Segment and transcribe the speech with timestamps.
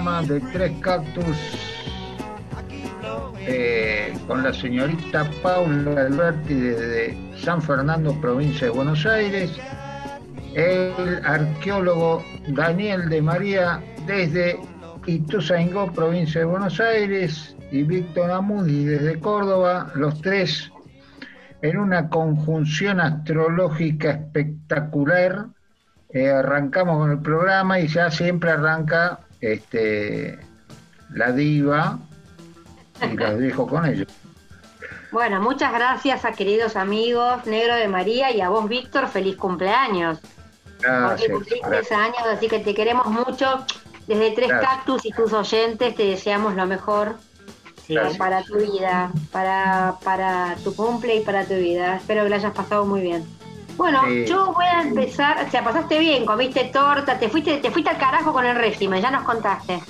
[0.00, 1.36] de Tres Cactus
[3.46, 9.52] eh, con la señorita Paula Alberti desde San Fernando, provincia de Buenos Aires,
[10.54, 14.58] el arqueólogo Daniel de María desde
[15.04, 20.72] Ituzaingó, provincia de Buenos Aires, y Víctor Amudi desde Córdoba, los tres
[21.60, 25.48] en una conjunción astrológica espectacular.
[26.08, 30.38] Eh, arrancamos con el programa y ya siempre arranca este,
[31.12, 31.98] la diva
[33.02, 34.08] y los dejo con ellos.
[35.12, 40.18] Bueno, muchas gracias a queridos amigos Negro de María y a vos, Víctor, feliz cumpleaños.
[40.80, 41.30] Gracias.
[41.32, 41.60] Porque
[41.94, 43.66] años, así que te queremos mucho.
[44.06, 47.16] Desde Tres Cactus y tus oyentes te deseamos lo mejor
[48.18, 51.96] para tu vida, para, para tu cumple y para tu vida.
[51.96, 53.24] Espero que lo hayas pasado muy bien.
[53.80, 57.88] Bueno, yo voy a empezar, o sea, pasaste bien, comiste torta, te fuiste, te fuiste
[57.88, 59.80] al carajo con el régimen, ya nos contaste.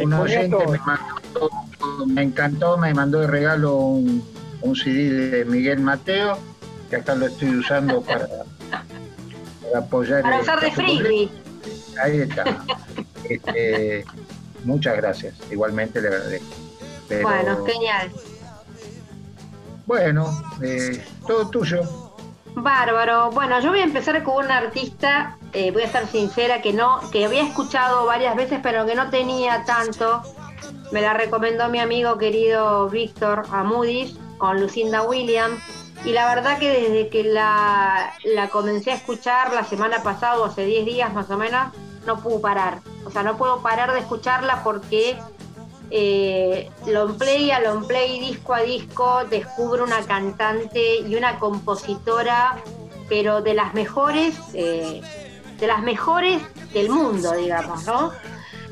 [0.00, 1.50] Un oyente me, mandó,
[2.06, 4.28] me encantó, me mandó de regalo un,
[4.62, 6.36] un CD de Miguel Mateo,
[6.90, 8.26] que acá lo estoy usando para,
[9.76, 10.22] apoyar.
[10.22, 11.30] Para usar de frisbee.
[12.02, 12.64] Ahí está.
[13.30, 14.04] Este,
[14.64, 16.56] muchas gracias, igualmente le agradezco.
[17.22, 18.10] Bueno, genial.
[19.86, 22.05] Bueno, eh, todo tuyo.
[22.56, 23.30] Bárbaro.
[23.32, 27.00] Bueno, yo voy a empezar con una artista, eh, voy a ser sincera, que no,
[27.12, 30.22] que había escuchado varias veces, pero que no tenía tanto.
[30.90, 35.60] Me la recomendó mi amigo querido Víctor Amudis con Lucinda Williams.
[36.06, 40.64] Y la verdad que desde que la, la comencé a escuchar la semana pasada, hace
[40.64, 41.72] 10 días más o menos,
[42.06, 42.78] no puedo parar.
[43.04, 45.18] O sea, no puedo parar de escucharla porque
[45.90, 52.62] eh, long play a long play, disco a disco, descubro una cantante y una compositora,
[53.08, 55.00] pero de las mejores, eh,
[55.58, 56.42] de las mejores
[56.72, 58.12] del mundo, digamos, ¿no?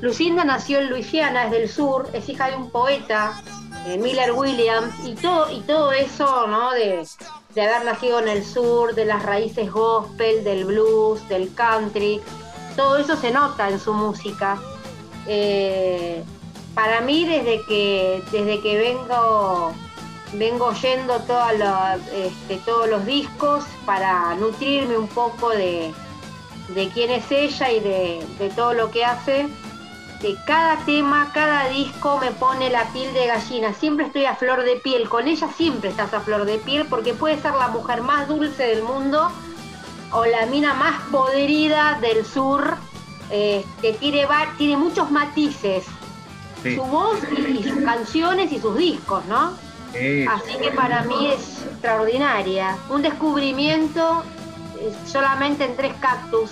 [0.00, 3.42] Lucinda nació en Luisiana, es del sur, es hija de un poeta,
[3.86, 6.72] eh, Miller Williams, y todo, y todo eso, ¿no?
[6.72, 7.06] De,
[7.52, 12.20] haber nacido en el sur, de las raíces gospel, del blues, del country,
[12.74, 14.58] todo eso se nota en su música.
[15.26, 16.24] Eh,
[16.74, 19.72] para mí desde que desde que vengo
[20.32, 21.16] vengo oyendo
[22.12, 25.94] este, todos los discos para nutrirme un poco de,
[26.92, 29.46] quién es ella y de, todo lo que hace.
[30.20, 33.74] De cada tema, cada disco me pone la piel de gallina.
[33.74, 35.08] Siempre estoy a flor de piel.
[35.08, 38.62] Con ella siempre estás a flor de piel porque puede ser la mujer más dulce
[38.62, 39.30] del mundo
[40.12, 42.76] o la mina más poderida del sur.
[43.28, 44.26] que este, tiene,
[44.56, 45.84] tiene muchos matices
[46.64, 49.56] su voz y, sus canciones y sus discos, ¿no?
[50.28, 52.76] Así que para mí es extraordinaria.
[52.90, 54.24] Un descubrimiento
[54.80, 56.50] eh, solamente en tres cactus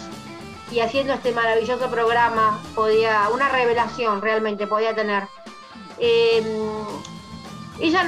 [0.71, 5.25] y haciendo este maravilloso programa podía, una revelación realmente podía tener.
[5.99, 6.45] Em,
[7.81, 8.05] ella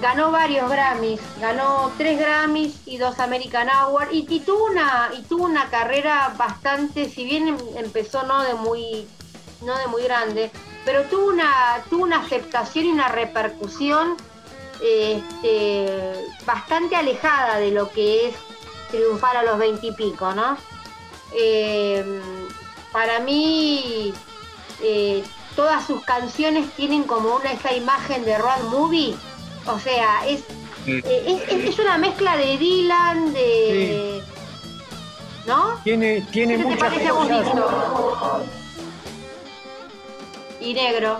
[0.00, 5.44] ganó varios Grammys, ganó tres Grammys y dos American Awards y, tuvo una y tuvo
[5.44, 9.06] una carrera bastante, si bien em, empezó no de muy
[9.62, 10.50] no de muy grande,
[10.86, 14.16] pero tuvo una, tuvo una aceptación y una repercusión
[14.80, 16.14] este,
[16.46, 18.36] bastante alejada de lo que es
[18.90, 20.56] triunfar a los veintipico, ¿no?
[21.36, 22.20] Em,
[22.92, 24.14] para mí,
[24.80, 25.24] eh,
[25.56, 29.16] todas sus canciones tienen como una esa imagen de road movie,
[29.66, 30.44] o sea, es,
[30.86, 34.22] eh, es, una mezcla de Dylan, de...
[35.46, 35.80] ¿No?
[35.82, 37.10] Tiene, tiene ¿Qué te parece
[40.66, 41.18] y negro.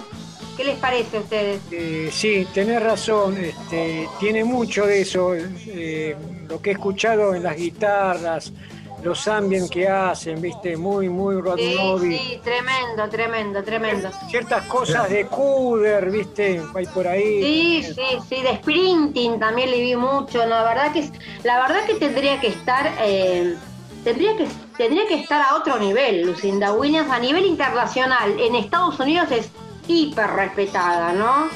[0.57, 1.61] ¿Qué les parece a ustedes?
[1.71, 6.17] Eh, sí, tenés razón, este, tiene mucho de eso, eh,
[6.49, 8.53] lo que he escuchado en las guitarras,
[9.03, 14.11] los ambientes que hacen, viste, muy, muy rock sí, Sí, tremendo, tremendo, tremendo.
[14.31, 17.43] Ciertas cosas de Cooder, viste, hay por ahí.
[17.43, 20.49] Sí, sí, sí, de sprinting también le vi mucho, ¿no?
[20.49, 21.11] La verdad que,
[21.45, 22.95] la verdad que tendría que estar...
[23.01, 23.57] Eh,
[24.07, 28.39] tendría que, tendría que estar a otro nivel, Lucinda Williams, a nivel internacional.
[28.39, 29.51] En Estados Unidos es
[29.89, 31.49] hiper respetada, ¿no?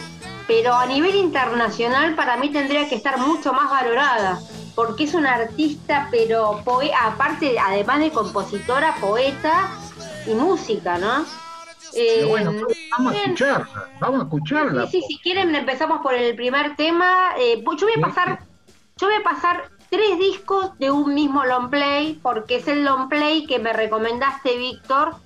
[0.49, 4.41] Pero a nivel internacional para mí tendría que estar mucho más valorada,
[4.75, 6.61] porque es una artista, pero
[7.00, 9.69] aparte, además de compositora, poeta
[10.26, 11.25] y música, ¿no?
[12.29, 14.87] bueno, eh, vamos a escucharla, vamos a escucharla.
[14.88, 17.35] Sí, sí, si quieren empezamos por el primer tema.
[17.38, 18.41] Eh, yo voy a pasar,
[18.97, 23.09] yo voy a pasar tres discos de un mismo long play, porque es el long
[23.09, 25.17] play que me recomendaste, Víctor,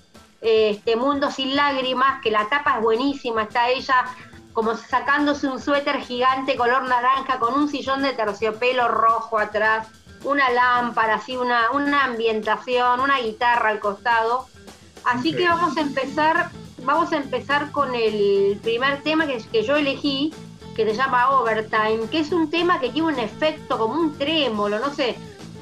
[0.40, 4.05] este Mundo sin lágrimas, que la tapa es buenísima, está ella
[4.52, 9.88] como sacándose un suéter gigante color naranja con un sillón de terciopelo rojo atrás,
[10.22, 14.46] una lámpara, así una, una ambientación, una guitarra al costado.
[15.05, 16.50] Así que vamos a empezar,
[16.82, 20.32] vamos a empezar con el primer tema que, que yo elegí,
[20.74, 24.78] que se llama Overtime, que es un tema que tiene un efecto como un trémolo,
[24.78, 25.16] no sé,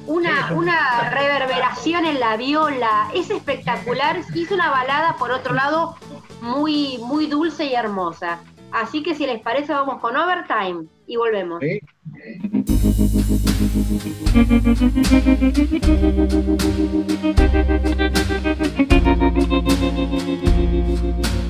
[0.05, 5.95] una, una reverberación en la viola, es espectacular, es una balada por otro lado
[6.41, 8.39] muy, muy dulce y hermosa.
[8.71, 11.59] Así que si les parece vamos con Overtime y volvemos.
[11.59, 11.79] time.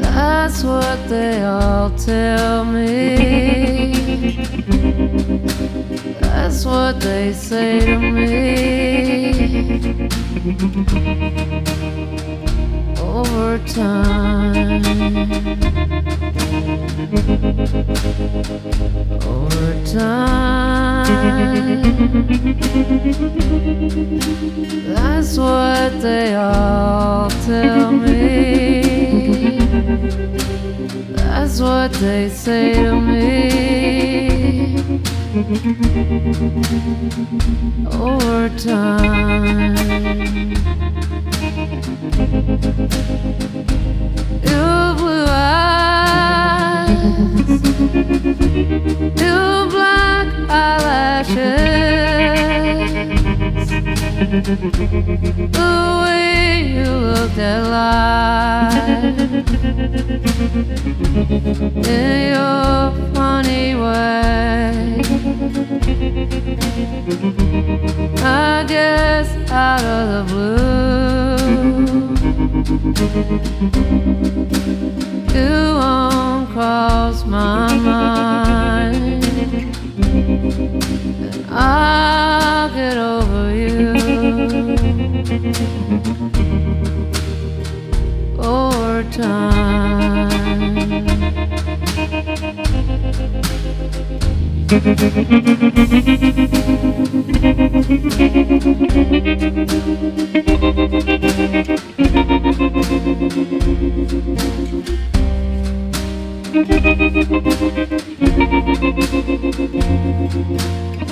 [0.01, 3.19] That's what they all tell me.
[6.51, 9.35] That's what they say to me.
[12.99, 14.83] Over time.
[19.23, 21.05] Over time.
[24.95, 28.81] That's what they all tell me.
[31.13, 34.28] That's what they say to me.
[35.39, 35.47] Over
[38.59, 39.77] time.
[44.43, 46.91] Your blue eyes,
[49.21, 51.39] your black eyelashes.
[54.19, 58.75] The way you looked at life
[61.87, 65.01] in your funny way.
[68.25, 71.39] I guess out of the blue,
[75.33, 79.25] you won't cross my mind.
[81.51, 83.98] I'll get over you
[88.39, 89.59] or time.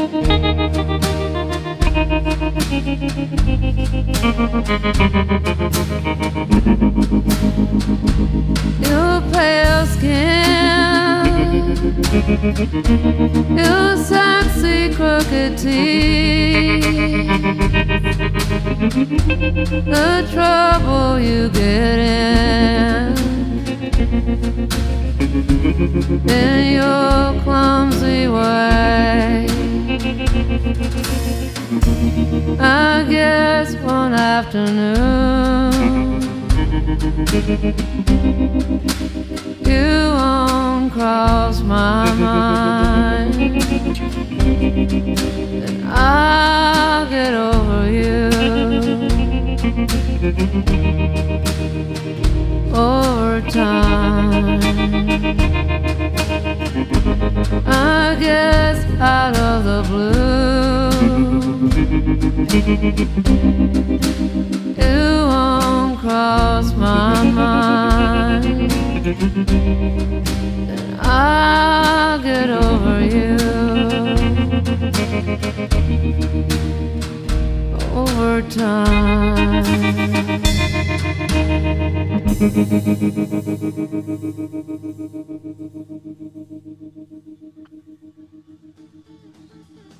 [0.09, 0.56] Thank you.
[2.77, 2.83] Your
[9.33, 11.25] pale skin,
[13.57, 16.85] your sexy crooked teeth,
[19.87, 23.17] the trouble you get in,
[26.29, 29.47] in your clumsy way.
[31.69, 35.73] I guess one afternoon
[39.67, 43.35] you won't cross my mind,
[45.65, 48.31] and I'll get over you
[52.73, 54.96] over time.
[57.53, 60.91] I guess out of the blue,
[64.83, 68.73] you won't cross my mind,
[70.71, 73.37] and I'll get over you.
[77.93, 78.43] Over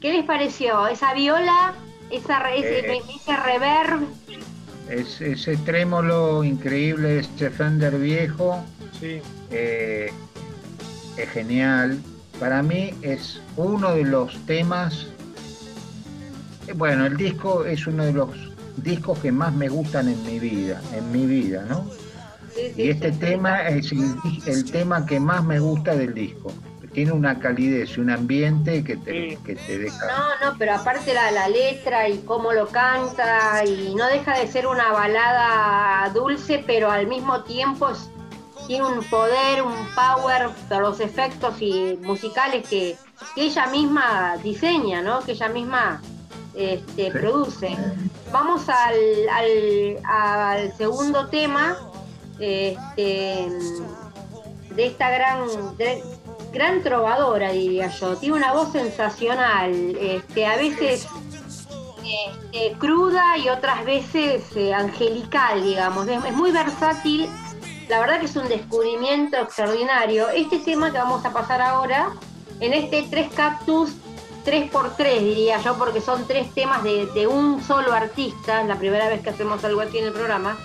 [0.07, 0.87] ¿Qué les pareció?
[0.87, 1.75] ¿Esa viola?
[2.13, 3.03] ¿Esa, ese, Eh.
[3.17, 4.03] ese reverb?
[4.89, 8.63] Es, ese trémolo increíble, ese Fender viejo,
[9.01, 9.21] Sí.
[9.51, 10.13] eh,
[11.17, 11.99] es genial.
[12.39, 15.09] Para mí es uno de los temas.
[16.69, 18.29] eh, Bueno, el disco es uno de los
[18.77, 21.85] discos que más me gustan en mi vida, en mi vida, ¿no?
[22.55, 23.19] Sí, sí, Y este sí.
[23.19, 24.15] tema es el,
[24.47, 26.53] el tema que más me gusta del disco.
[26.97, 29.37] Tiene una calidez y un ambiente que te, Sí.
[29.45, 29.99] que te deja.
[30.07, 34.47] No, no, pero aparte la, la letra y cómo lo canta, y no deja de
[34.49, 38.09] ser una balada dulce, pero al mismo tiempo es-
[38.67, 42.97] tiene un poder, un power, por los efectos y musicales que,
[43.35, 45.21] que ella misma diseña, ¿no?
[45.21, 46.01] Que ella misma
[46.55, 47.77] este, produce.
[48.33, 51.77] Vamos al, al, segundo tema
[52.41, 53.49] este,
[54.75, 55.41] de esta gran,
[56.53, 58.17] gran trovadora, diría yo.
[58.17, 61.07] Tiene una voz sensacional, este, a veces
[62.05, 66.09] este, cruda y otras veces eh, angelical, digamos.
[66.09, 67.29] Es, muy versátil.
[67.89, 70.29] La verdad que es un descubrimiento extraordinario.
[70.31, 72.11] Este tema que vamos a pasar ahora,
[72.61, 73.93] en este Tres Cactus
[74.45, 79.31] 3x3, diría yo, porque son tres temas de, un solo artista, la primera vez que
[79.31, 80.57] hacemos algo así en el programa.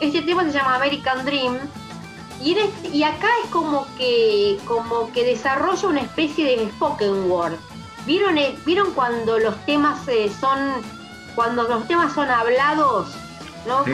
[0.00, 1.58] Este tema se llama American Dream.
[2.40, 7.54] Y, este, y acá es como que, como que desarrolla una especie de spoken word
[8.06, 10.58] ¿Vieron, eh, ¿Vieron cuando los temas eh, son
[11.34, 13.08] cuando los temas son hablados?
[13.66, 13.84] ¿no?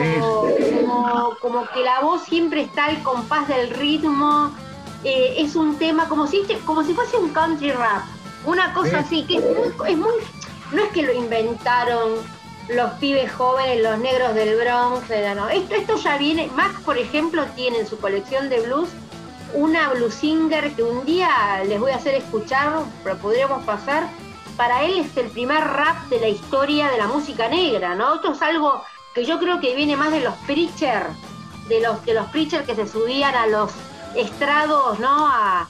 [1.41, 4.51] Como, que la voz siempre está al compás del ritmo.
[5.03, 8.03] Eh, es un tema como si, como si fuese un country rap.
[8.45, 10.13] Una cosa así, que es muy,
[10.71, 12.15] No es que lo inventaron
[12.69, 15.09] los pibes jóvenes, los negros del Bronx.
[15.35, 15.49] No.
[15.49, 16.49] Esto, esto ya viene.
[16.55, 18.89] Max, por ejemplo, tiene en su colección de blues
[19.53, 24.07] una blues singer que un día les voy a hacer escuchar, pero podríamos pasar.
[24.57, 28.15] Para él es el primer rap de la historia de la música negra, ¿no?
[28.15, 28.83] Esto es algo
[29.13, 31.09] que yo creo que viene más de los preachers,
[31.69, 33.71] de los, de los preachers que se subían a los
[34.15, 35.27] estrados, ¿no?
[35.29, 35.67] A,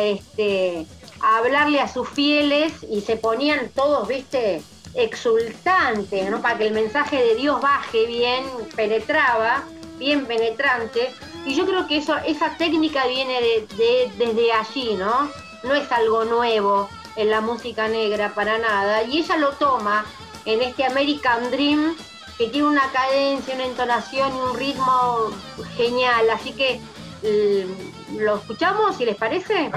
[0.00, 0.86] este,
[1.20, 4.62] a hablarle a sus fieles y se ponían todos, viste,
[4.94, 6.40] exultantes, ¿no?
[6.40, 8.44] Para que el mensaje de Dios baje bien,
[8.76, 9.64] penetraba,
[9.98, 11.12] bien penetrante.
[11.46, 15.30] Y yo creo que eso, esa técnica viene de, desde allí, ¿no?
[15.64, 19.02] No es algo nuevo en la música negra para nada.
[19.04, 20.04] Y ella lo toma
[20.44, 21.96] en este American Dream
[22.38, 25.30] que tiene una cadencia, una entonación y un ritmo
[25.76, 26.30] genial.
[26.30, 26.80] Así que
[27.22, 29.70] mm, lo escuchamos, si les parece.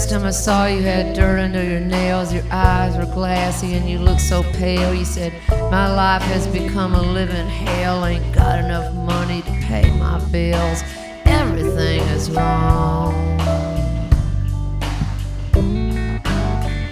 [0.00, 3.86] Last time I saw you had dirt under your nails, your eyes were glassy, and
[3.86, 4.94] you looked so pale.
[4.94, 9.90] You said, My life has become a living hell, ain't got enough money to pay
[9.98, 10.82] my bills.
[11.26, 13.12] Everything is wrong.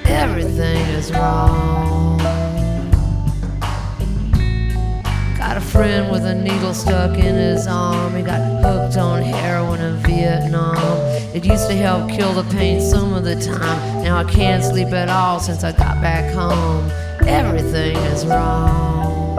[0.04, 2.17] Everything is wrong.
[5.48, 8.14] Got a friend with a needle stuck in his arm.
[8.14, 10.76] He got hooked on heroin in Vietnam.
[11.34, 14.04] It used to help kill the pain some of the time.
[14.04, 16.90] Now I can't sleep at all since I got back home.
[17.26, 19.38] Everything is wrong.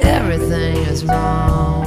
[0.00, 1.84] Everything is wrong.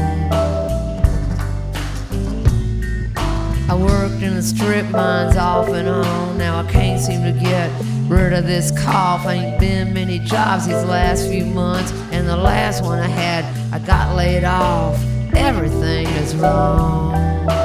[3.67, 6.37] I worked in the strip mines off and on.
[6.37, 7.71] Now I can't seem to get
[8.09, 9.25] rid of this cough.
[9.27, 13.79] Ain't been many jobs these last few months, and the last one I had, I
[13.79, 15.01] got laid off.
[15.35, 17.58] Everything is wrong.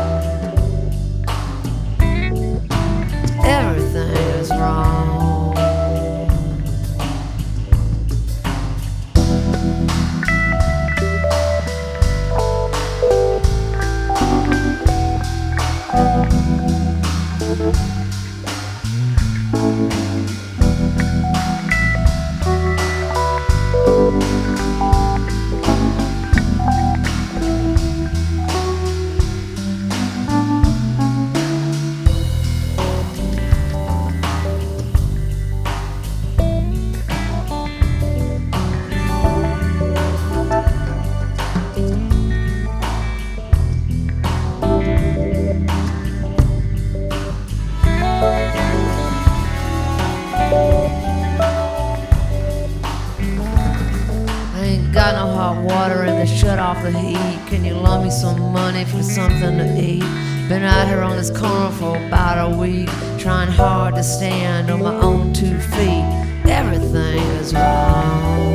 [56.84, 57.38] The heat.
[57.48, 60.04] Can you loan me some money for something to eat?
[60.48, 64.82] Been out here on this corner for about a week, trying hard to stand on
[64.82, 66.04] my own two feet.
[66.44, 68.54] Everything is wrong.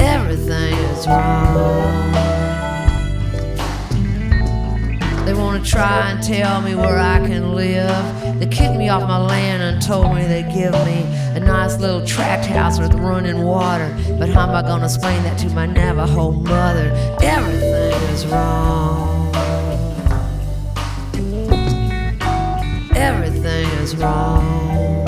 [0.00, 2.12] Everything is wrong.
[5.24, 8.40] They wanna try and tell me where I can live.
[8.40, 11.04] They kicked me off my land and told me they'd give me
[11.36, 13.94] a nice little tract house with running water.
[14.18, 16.90] But how am I gonna explain that to my Navajo mother?
[17.22, 19.34] Everything is wrong.
[22.96, 25.04] Everything is wrong.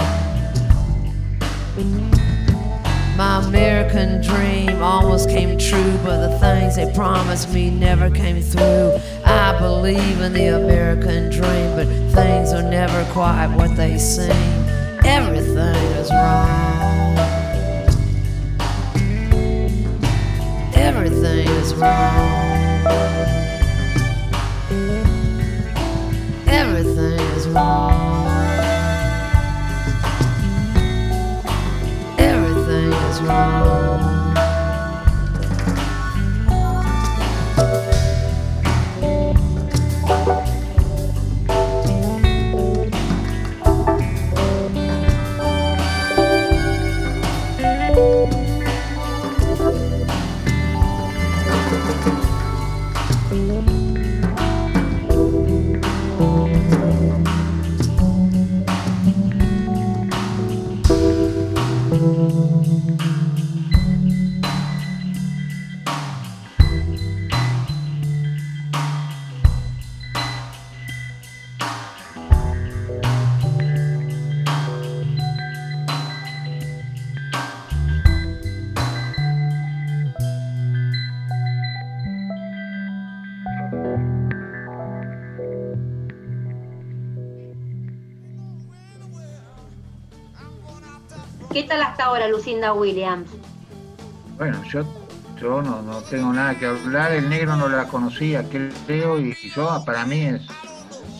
[3.16, 9.00] My American dream almost came true, but the things they promised me never came through.
[9.24, 14.57] I believe in the American dream, but things are never quite what they seem.
[15.10, 17.16] Everything is wrong.
[20.74, 22.86] Everything is wrong.
[26.46, 28.28] Everything is wrong.
[32.18, 34.17] Everything is wrong.
[91.58, 93.28] ¿Qué tal hasta ahora, Lucinda Williams?
[94.36, 94.82] Bueno, yo,
[95.40, 99.50] yo no, no tengo nada que hablar, el negro no la conocía, creo, y, y
[99.50, 100.42] yo para mí es,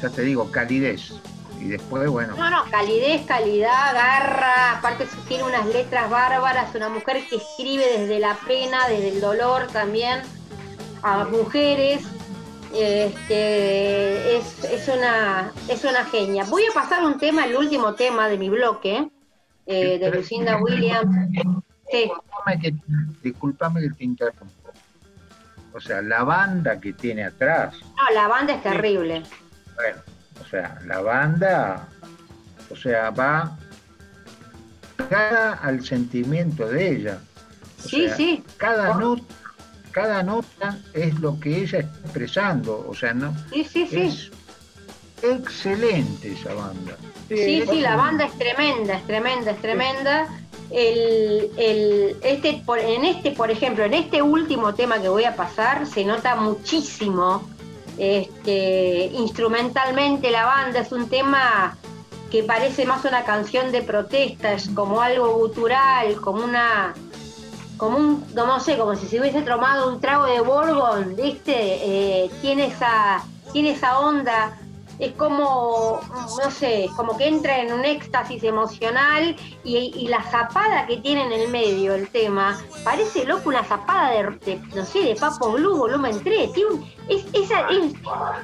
[0.01, 1.13] ya te digo, calidez.
[1.61, 7.27] Y después, bueno, No, no, calidez, calidad, garra, aparte tiene unas letras bárbaras, una mujer
[7.29, 10.23] que escribe desde la pena, desde el dolor también,
[11.03, 12.05] a mujeres.
[12.73, 16.45] Este, es, es una, es una genia.
[16.45, 19.11] Voy a pasar un tema, el último tema de mi bloque,
[19.69, 21.15] eh, de Lucinda Williams.
[21.91, 21.99] Sí.
[22.11, 22.75] discúlpame que,
[23.23, 24.73] discúlpame que te interrumpo.
[25.73, 29.23] O sea, la banda que tiene atrás, No, la banda es terrible.
[29.77, 29.99] bueno,
[30.41, 31.87] o sea, la banda,
[32.71, 33.57] o sea, va
[35.09, 37.19] cada al sentimiento de ella.
[37.85, 38.45] O Sí, sea, sí.
[38.57, 39.01] Cada Oh.
[39.01, 39.35] nota,
[39.93, 44.01] cada nota es lo que ella está expresando, o sea, no Sí, sí, sí.
[44.03, 44.31] es
[45.23, 46.97] excelente esa banda.
[47.29, 50.29] Sí, sí, la banda es tremenda, es tremenda, es tremenda.
[50.71, 55.35] El, el- este, por- en este, por ejemplo, en este último tema que voy a
[55.37, 57.43] pasar, se nota muchísimo
[57.99, 60.81] este, instrumentalmente la banda.
[60.81, 61.77] Es un tema
[62.31, 66.95] que parece más una canción de protesta, es como algo gutural, como una
[67.79, 71.55] como un, no sé, como si se hubiese tomado un trago de Bourbon, ¿viste?
[71.55, 74.59] Eh, tiene esa, tiene esa onda,
[74.99, 76.01] es como,
[76.43, 81.25] no sé, como que entra en un éxtasis emocional y, y la zapada que tiene
[81.27, 85.53] en el medio el tema, parece loco una zapada de, de, no sé, de Papo
[85.53, 87.95] Blue volumen 3, tiene un- es, esa, es-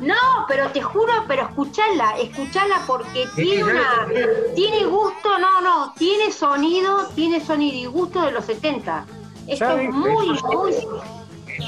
[0.01, 0.14] no,
[0.49, 4.07] pero te juro, pero escuchala, escuchala porque tiene una,
[4.55, 9.05] tiene gusto, no, no, tiene sonido, tiene sonido y gusto de los 70.
[9.47, 10.75] Esto es muy, muy,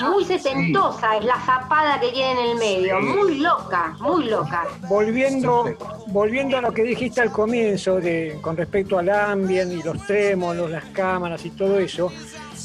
[0.03, 4.67] muy setentosa, es la zapada que tiene en el medio, muy loca, muy loca.
[4.89, 5.65] Volviendo,
[6.09, 10.71] volviendo a lo que dijiste al comienzo de, con respecto al ambient y los trémolos,
[10.71, 12.13] las cámaras y todo eso,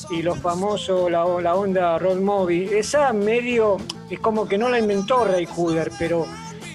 [0.10, 3.78] y los famosos, la, la onda roll movie, esa medio
[4.10, 6.26] es como que no la inventó Ray Cooder, pero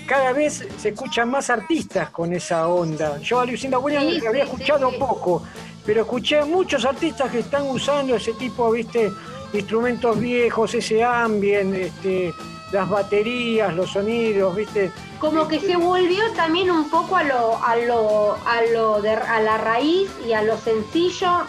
[0.06, 3.18] cada vez se escuchan más artistas con esa onda.
[3.18, 5.42] Yo a Lucinda Williams Sí, la había sí, escuchado poco,
[5.84, 9.10] pero escuché muchos artistas que están usando ese tipo, viste,
[9.56, 12.34] instrumentos viejos, ese ambient, este,
[12.72, 14.92] las baterías, los sonidos, viste.
[15.18, 19.40] Como que se volvió también un poco a lo, a lo, a lo de, a
[19.40, 21.44] la raíz y a lo sencillo,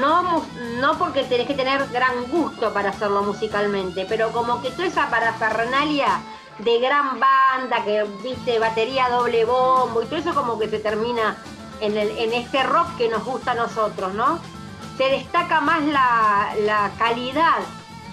[0.00, 0.44] no,
[0.80, 5.10] no porque tenés que tener gran gusto para hacerlo musicalmente, pero como que toda esa
[5.10, 6.20] parafernalia
[6.58, 11.36] de gran banda, que viste, batería doble bombo y todo eso como que se termina
[11.80, 14.40] en, el, en este rock que nos gusta a nosotros, ¿no?
[14.98, 17.58] Se destaca más la, la calidad,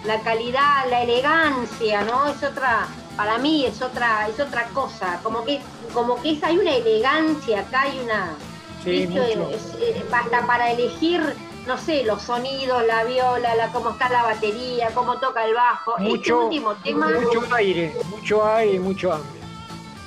[0.05, 2.27] la calidad, la elegancia, ¿no?
[2.27, 5.61] Es otra, para mí es otra, es otra cosa, como que,
[5.93, 8.35] como que es, hay una elegancia acá, hay una,
[8.83, 9.35] Sí, ¿viste?
[9.35, 9.49] mucho.
[9.49, 14.89] Es, hasta para elegir, no sé, los sonidos, la viola, la, cómo está la batería,
[14.93, 15.97] cómo toca el bajo.
[15.97, 19.39] este Mucho, último tema, mucho aire, mucho aire y mucho hambre.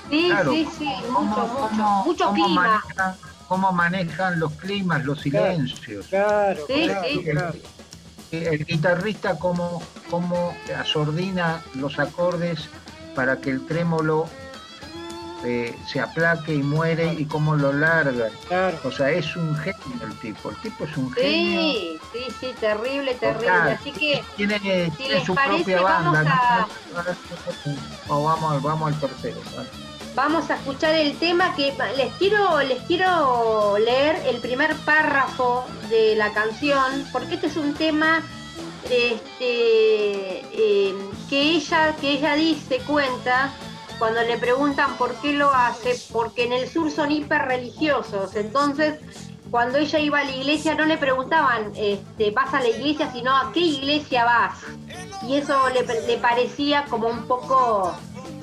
[0.09, 2.85] sí, Claro, sí, sí, mucho, ¿Cómo, mucho, cómo- mucho cómo clima.
[3.48, 6.06] Cómo manejan los climas, los silencios?
[6.08, 7.24] Claro, Sí, claro, sí.
[7.24, 7.54] claro.
[8.30, 12.68] El guitarrista cómo, cómo asordina los acordes
[13.14, 14.28] para que el trémolo
[15.44, 18.29] eh, se aplaque y muere y cómo lo larga.
[18.48, 18.79] Claro.
[18.85, 20.51] O sea, es un genio el tipo.
[20.51, 21.61] El tipo es un genio.
[21.72, 23.46] Sí, sí, sí, terrible, terrible.
[23.48, 23.68] Total.
[23.81, 24.59] Así que Tiene,
[24.96, 26.33] tiene les su parece, propia vamos banda.
[26.33, 26.68] a-
[28.09, 28.14] ¿no?
[28.16, 29.40] O vamos, vamos al tercero.
[29.57, 29.68] vale.
[30.16, 36.16] vamos a escuchar el tema que les quiero, les quiero leer el primer párrafo de
[36.16, 38.22] la canción, porque este es un tema
[38.85, 40.94] este, eh,
[41.29, 43.53] que ella, que ella dice, cuenta,
[43.98, 49.00] cuando le preguntan por qué lo hace, porque en el sur son hiperreligiosos, entonces
[49.50, 53.11] cuando ella iba a la iglesia no le preguntaban, este, ¿vas a la iglesia?
[53.12, 54.58] sino ¿a qué iglesia vas?
[55.26, 57.94] Y eso le, le parecía como un poco,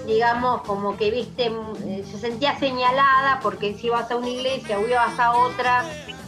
[0.08, 1.52] digamos, como que, viste,
[2.12, 5.86] se sentía señalada porque si ibas a una iglesia o ibas a otra,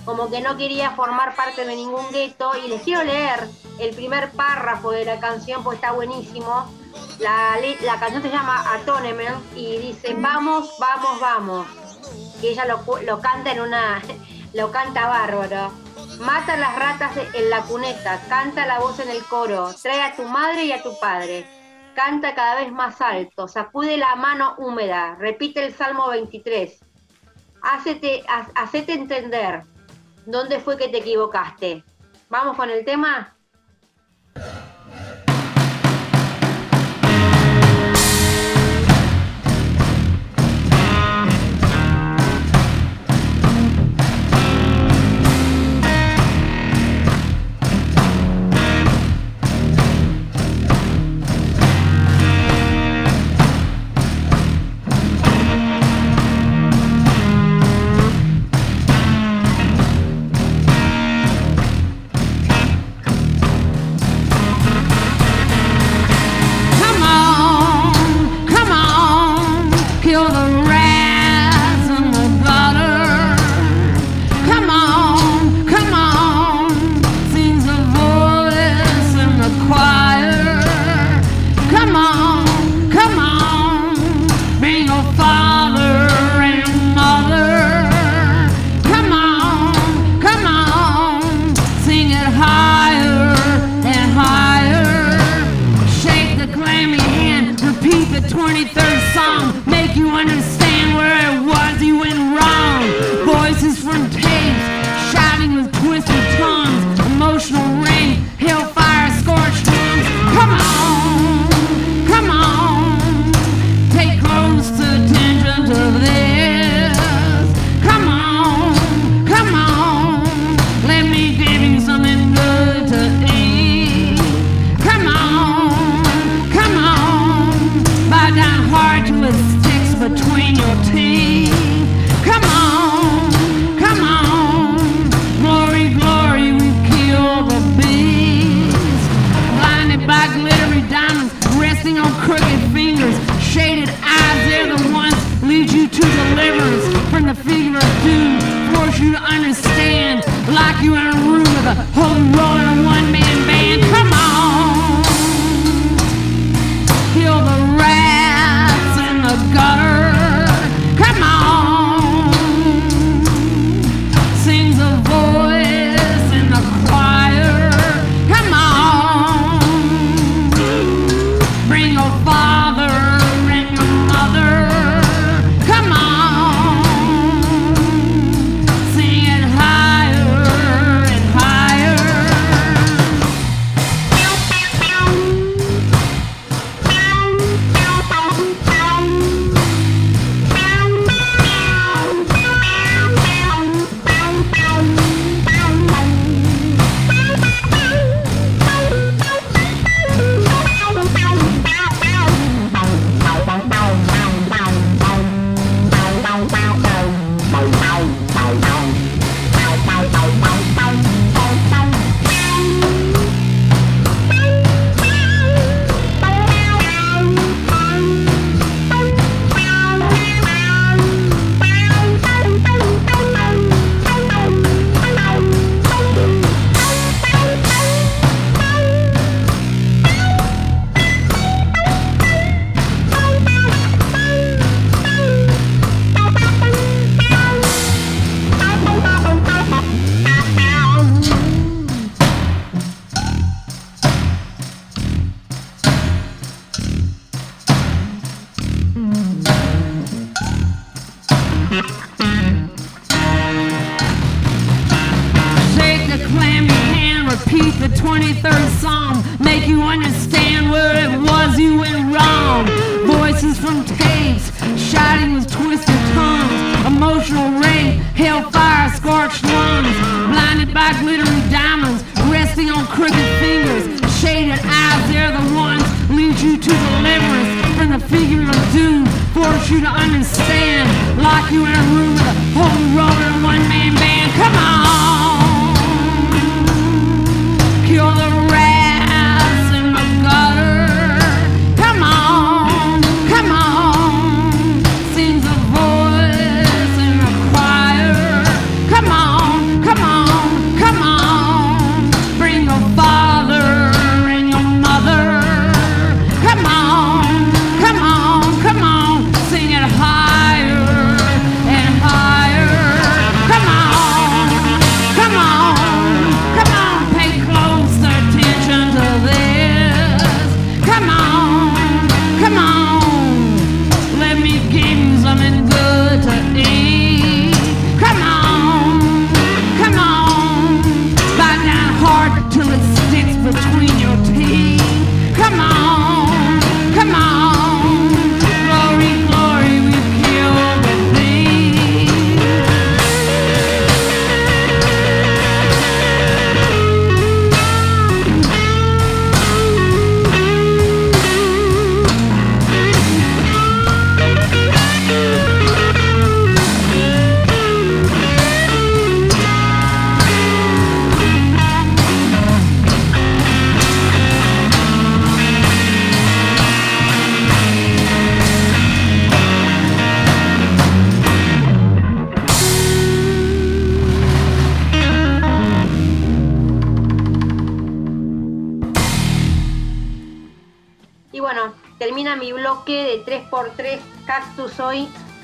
[0.08, 2.52] como que no quería formar parte de ningún gueto.
[2.64, 6.72] Y les quiero leer el primer párrafo de la canción, porque está buenísimo.
[7.20, 11.68] La, canción se llama Atonement y dice, vamos, vamos, vamos.
[12.40, 14.02] Que ella lo, canta en una,
[14.54, 15.72] lo canta bárbaro.
[16.20, 20.24] Mata las ratas en la cuneta, canta la voz en el coro, trae a tu
[20.24, 21.46] madre y a tu padre.
[21.96, 26.80] Canta cada vez más alto, sacude la mano húmeda, repite el Salmo 23.
[27.62, 29.64] Hacete, ha- hacete entender
[30.26, 31.84] dónde fue que te equivocaste.
[32.30, 33.37] ¿Vamos con el tema?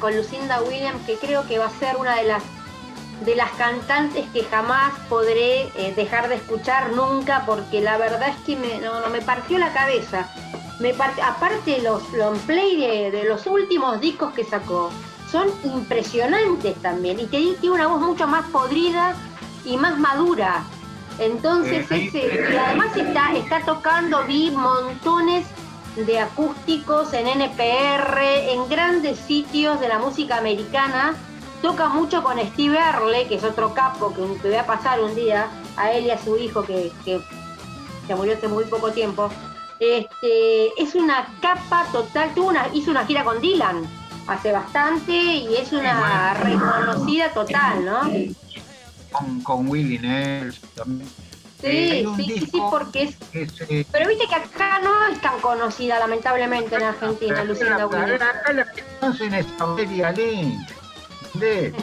[0.03, 2.43] Con Lucinda Williams, que creo que va a ser una de las
[3.21, 8.35] de las cantantes que jamás podré eh, dejar de escuchar nunca, porque la verdad es
[8.45, 10.27] que me, no, no, me partió la cabeza.
[10.81, 14.91] Me part- aparte los long play de, de los últimos discos que sacó,
[15.31, 17.17] son impresionantes también.
[17.21, 19.13] Y tiene una voz mucho más podrida
[19.63, 20.63] y más madura.
[21.17, 25.45] Entonces, Eh, ese, y además está, está tocando, vi montones
[25.95, 31.15] de acústicos en NPR, en grandes sitios de la música americana.
[31.61, 35.15] Toca mucho con Steve Earle, que es otro capo que, que voy a pasar un
[35.15, 37.21] día, a él y a su hijo que, que,
[38.07, 39.29] que murió hace muy poco tiempo.
[39.79, 43.87] Este, es una capa total, tuvo una, hizo una gira con Dylan
[44.27, 48.01] hace bastante y es una reconocida total, ¿no?
[49.11, 51.22] Con, con Willie Nelson también.
[51.63, 53.15] Sí, sí, sí, sí, porque es
[53.91, 58.21] Pero viste que acá no es tan conocida, lamentablemente, en Argentina, Lucinda Williams.
[58.21, 58.67] acá la
[58.99, 60.73] conocen es Aurelia Lynch.
[61.33, 61.73] ¿entendés?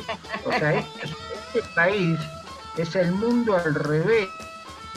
[0.45, 1.09] O sea, este,
[1.55, 2.19] este país
[2.77, 4.29] es el mundo al revés.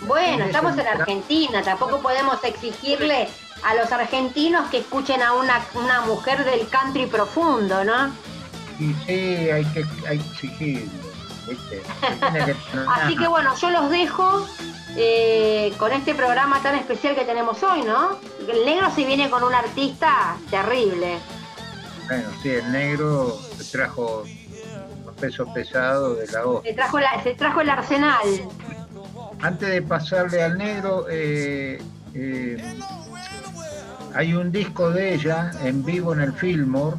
[0.06, 3.30] Bueno, estamos en Argentina, tampoco podemos exigirle
[3.64, 8.14] a los argentinos que escuchen a una, una mujer del country profundo, ¿no?
[8.80, 11.03] Y sí, hay que, hay que exigirlo.
[12.88, 14.48] Así que bueno, yo los dejo
[14.96, 18.18] eh, con este programa tan especial que tenemos hoy, ¿no?
[18.48, 21.18] El negro se viene con un artista terrible.
[22.08, 24.24] Bueno, sí, el negro se trajo
[25.06, 26.64] los pesos pesados de la voz.
[26.64, 28.22] Se trajo, la- se trajo el arsenal.
[29.42, 31.82] Antes de pasarle al negro, eh,
[32.14, 32.78] eh,
[34.16, 36.98] hay un disco de ella en vivo en el Fillmore,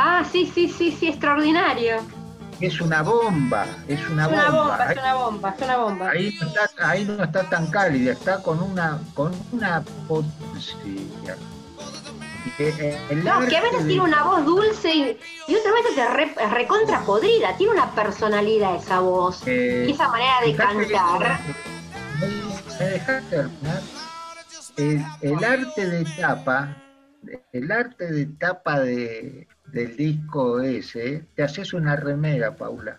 [0.00, 1.96] Ah, sí, sí, sí, sí, extraordinario.
[2.60, 4.50] Es una bomba, es una Es una bomba.
[4.50, 6.10] bomba, Ahí- es una bomba, es una bomba.
[6.10, 11.36] Ahí no, está, ahí no está tan cálida, está con una con una potencia.
[12.58, 16.48] El No, que a veces tiene una voz dulce y, y otras veces es re-
[16.50, 17.56] recontra podrida.
[17.56, 21.40] Tiene una personalidad esa voz eh, y esa manera de cantar.
[22.80, 23.82] ¿Me dejaste terminar?
[24.76, 26.68] El, el arte de tapa,
[27.52, 32.98] el arte de tapa de, del disco ese, te haces una remera, Paula.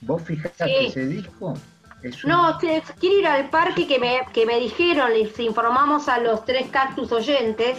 [0.00, 0.86] ¿Vos fijate Sí.
[0.86, 1.54] ese disco?
[2.02, 6.18] Es un- No, quiero ir al parque que me, que me dijeron, les informamos a
[6.18, 7.78] los tres cactus oyentes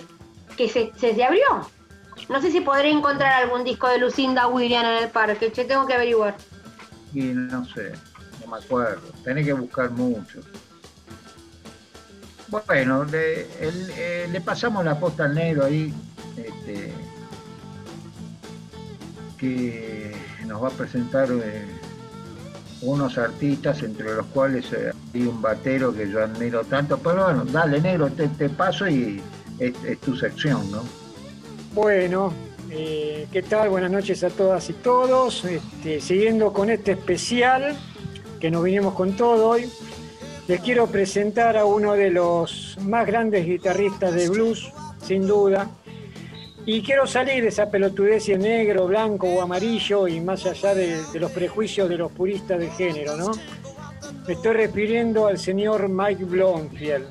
[0.58, 1.44] que se, se, se abrió.
[2.30, 5.86] No sé si podré encontrar algún disco de Lucinda Williams en el parque, che, tengo
[5.86, 6.36] que averiguar.
[7.14, 7.92] Y no sé,
[8.42, 9.02] no me acuerdo.
[9.24, 10.40] Tenés que buscar mucho.
[12.68, 15.94] Bueno, eh, le pasamos la posta al negro ahí,
[16.38, 16.94] este,
[19.38, 20.16] que
[20.46, 21.66] nos va a presentar eh,
[22.82, 27.46] unos artistas, entre los cuales eh, hay un batero que yo admiro tanto, pero bueno,
[27.46, 29.22] dale negro, te, paso y
[29.60, 30.84] es, tu sección, ¿no?
[31.74, 32.34] Bueno,
[32.70, 33.70] eh, ¿qué tal?
[33.70, 35.44] Buenas noches a todas y todos.
[35.46, 37.76] Este, siguiendo con este especial
[38.40, 39.70] que nos vinimos con todo hoy,
[40.48, 45.70] les quiero presentar a uno de los más grandes guitarristas de blues, sin duda,
[46.68, 51.00] y quiero salir de esa pelotudez si negro, blanco o amarillo y más allá de,
[51.14, 53.32] los prejuicios de los puristas de género, ¿no?
[54.28, 57.06] Me estoy refiriendo al señor Mike Blomfield,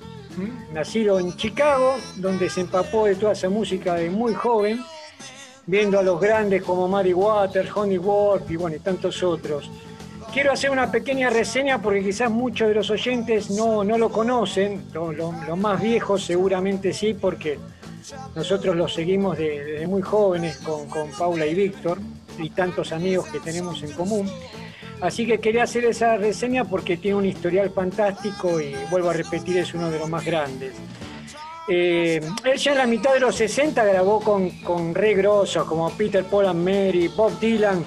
[0.72, 4.80] nacido en Chicago, donde se empapó de toda esa música de muy joven,
[5.66, 9.70] viendo a los grandes como Mary Waters, Honey Wolf y bueno, y tantos otros.
[10.34, 14.84] Quiero hacer una pequeña reseña porque quizás muchos de los oyentes no, no lo conocen,
[14.92, 17.56] los más viejos seguramente sí, porque
[18.34, 21.98] nosotros los seguimos desde muy jóvenes con, Paula y Víctor
[22.36, 24.28] y tantos amigos que tenemos en común.
[25.00, 29.58] Así que quería hacer esa reseña porque tiene un historial fantástico y vuelvo a repetir,
[29.58, 30.72] es uno de los más grandes.
[31.68, 36.24] Eh, él en la mitad de los 60 grabó con, con re grosos como Peter
[36.24, 37.84] Paul and Mary, Bob Dylan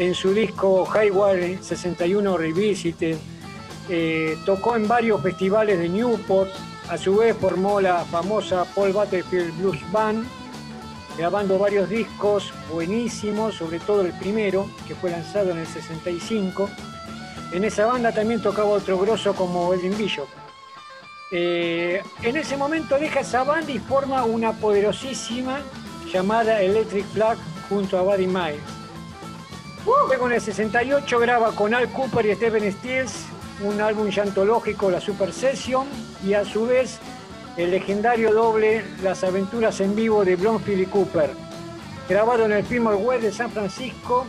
[0.00, 3.18] en su disco Highway 61 Revisited.
[3.90, 6.50] Eh, tocó en varios festivales de Newport,
[6.88, 10.26] a su vez formó la famosa Paul Butterfield Blues Band,
[11.18, 16.70] grabando varios discos buenísimos, sobre todo el primero, que fue lanzado en el 65.
[17.52, 20.28] En esa banda también tocaba otro grosso como Elvin Bishop.
[21.30, 25.60] Eh, en ese momento deja esa banda y forma una poderosísima
[26.10, 27.36] llamada Electric Flag
[27.68, 28.79] junto a Buddy Miles.
[29.86, 33.12] Luego en el 68 graba con Al Cooper y Stephen Stills
[33.62, 35.86] un álbum antológico, la Super Session,
[36.24, 36.98] y a su vez
[37.56, 41.30] el legendario doble Las aventuras en vivo de Blomfield y Cooper,
[42.08, 44.26] grabado en el Fillmore West de San Francisco,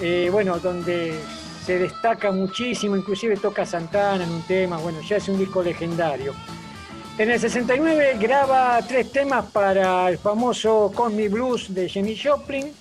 [0.00, 1.20] eh, bueno, donde
[1.64, 6.32] se destaca muchísimo, inclusive toca Santana en un tema, bueno, ya es un disco legendario.
[7.18, 12.72] En el 69 graba tres temas para el famoso Cosmic Blues de Jenny Joplin,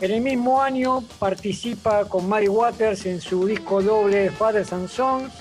[0.00, 5.32] en el mismo año participa con Mary Waters en su disco doble Fathers and Sons,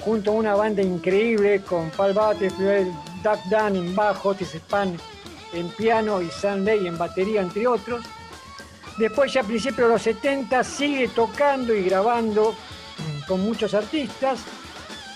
[0.00, 4.96] junto a una banda increíble con Paul Butterfield, Doug Dunn en bajo, Otis Spann
[5.52, 8.04] en piano y Sam Lay en batería, entre otros.
[8.98, 12.54] Después, ya a principios de los 70, sigue tocando y grabando
[13.28, 14.40] con muchos artistas.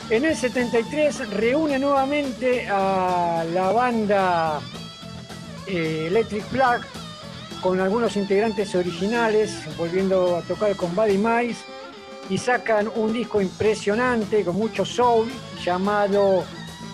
[0.08, 4.60] En el 73 reúne nuevamente a la banda
[5.66, 6.80] eh, Electric Flag
[7.60, 11.64] con algunos integrantes originales, volviendo a tocar con Buddy Mice,
[12.30, 15.28] y sacan un disco impresionante con mucho soul
[15.64, 16.44] llamado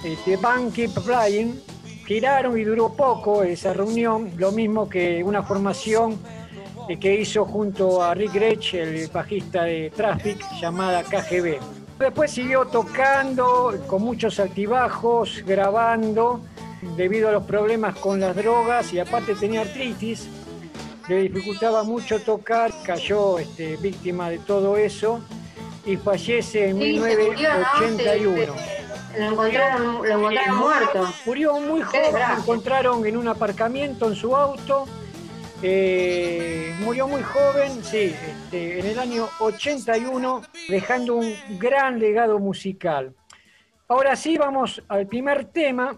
[0.05, 1.61] eh, The Band Keep Flying.
[2.07, 6.19] Giraron y duró poco esa reunión, lo mismo que una formación
[6.89, 11.59] eh, que hizo junto a Rick Gretsch, el bajista de Traffic, llamada KGB.
[11.99, 16.41] Después siguió tocando con muchos altibajos, grabando
[16.97, 20.29] debido a los problemas con las drogas y aparte tenía artritis
[21.09, 25.21] le dificultaba mucho tocar, cayó este, víctima de todo eso
[25.85, 28.55] y fallece en 1981.
[29.19, 31.15] lo encontraron, lo encontraron muerto.
[31.27, 34.87] Murió muy joven, lo encontraron en un aparcamiento en su auto.
[35.63, 43.15] Eh, murió muy joven, sí, este, en el año 81, dejando un gran legado musical.
[43.89, 45.97] Ahora sí, vamos al primer tema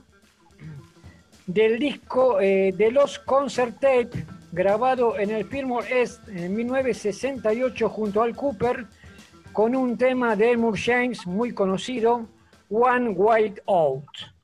[1.47, 8.23] del disco eh, de los Concert Tape grabado en el Fillmore Est en 1968 junto
[8.23, 8.87] al Cooper,
[9.53, 12.27] con un tema de Elmore James muy conocido,
[12.71, 14.36] One White Out.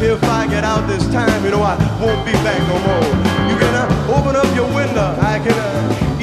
[0.00, 3.04] If I get out this time, you know I won't be back no more.
[3.50, 5.16] You can uh, open up your window.
[5.20, 6.18] I can uh,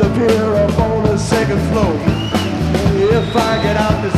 [0.00, 1.94] up here up on the second floor.
[2.98, 4.15] If I get out this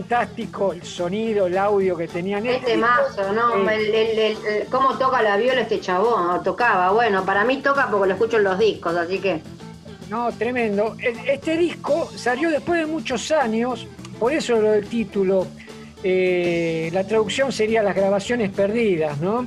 [0.00, 2.44] Fantástico el sonido, el audio que tenían.
[2.46, 3.54] Este mazo, ¿no?
[3.70, 6.28] El, el- el- el- ¿Cómo toca la viola este chabón?
[6.28, 6.90] O tocaba.
[6.92, 9.40] Bueno, para mí toca porque lo escucho en los discos, así que.
[10.10, 10.96] No, tremendo.
[11.26, 13.86] Este disco salió después de muchos años,
[14.20, 15.46] por eso lo del título.
[16.04, 19.46] eh, la traducción sería Las grabaciones perdidas, ¿no?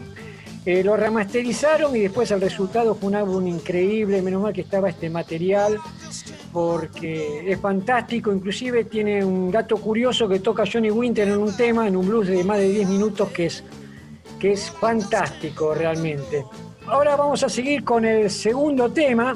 [0.69, 4.87] Eh, lo remasterizaron y después el resultado fue un álbum increíble, menos mal que estaba
[4.87, 5.79] este material,
[6.53, 11.87] porque es fantástico, inclusive tiene un dato curioso que toca Johnny Winter en un tema,
[11.87, 13.63] en un blues de más de 10 minutos, que es,
[14.39, 16.45] que es fantástico realmente.
[16.85, 19.35] Ahora vamos a seguir con el segundo tema,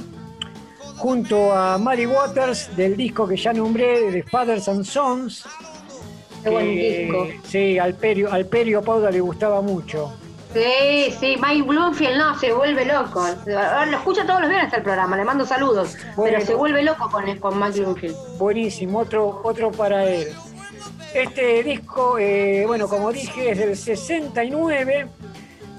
[0.98, 5.48] junto a Mary Waters del disco que ya nombré, de Fathers and Sons.
[6.44, 7.28] Qué buen disco.
[7.44, 10.14] Sí, al Perio, al Perio Pauda le gustaba mucho.
[10.54, 13.26] Sí, sí, Mike Bloomfield no, se vuelve loco.
[13.46, 15.98] Lo escucha todos los viernes el programa, le mando saludos.
[16.16, 16.36] Bueno.
[16.36, 18.16] pero se vuelve loco con, con Mike Bloomfield.
[18.38, 20.28] Buenísimo, otro, otro para él.
[21.14, 25.08] Este disco, eh, bueno, como dije, es del 69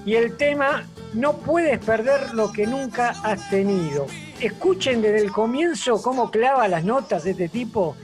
[0.05, 4.07] y el tema No puedes perder lo que nunca has tenido.
[4.39, 7.95] Escuchen desde el comienzo cómo clava las notas de este tipo.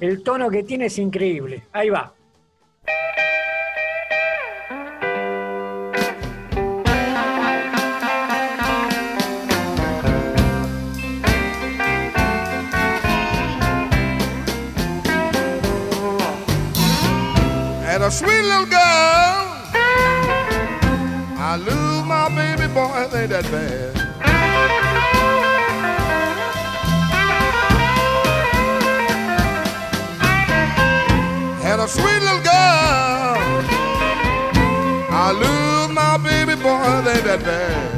[0.00, 1.64] El tono que tiene es increíble.
[1.72, 2.12] Ahí va.
[17.98, 18.78] And a sweet little girl,
[21.36, 23.96] I lose my baby boy, it ain't that bad.
[31.64, 33.34] And a sweet little girl,
[35.10, 37.97] I lose my baby boy, it ain't that bad.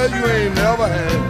[0.00, 1.20] Girl you ain't never had.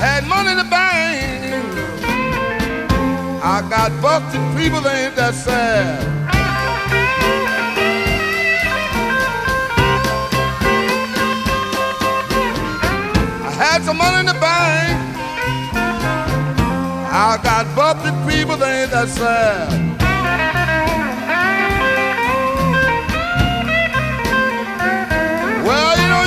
[0.00, 1.64] Had money in the bank.
[3.44, 6.02] I got busted people, they ain't that sad.
[13.46, 14.98] I had some money in the bank.
[17.14, 20.01] I got busted people, they ain't that sad.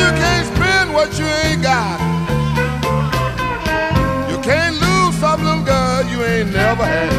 [0.03, 1.99] You can't spend what you ain't got.
[4.29, 7.14] You can't lose some little girl you ain't never had.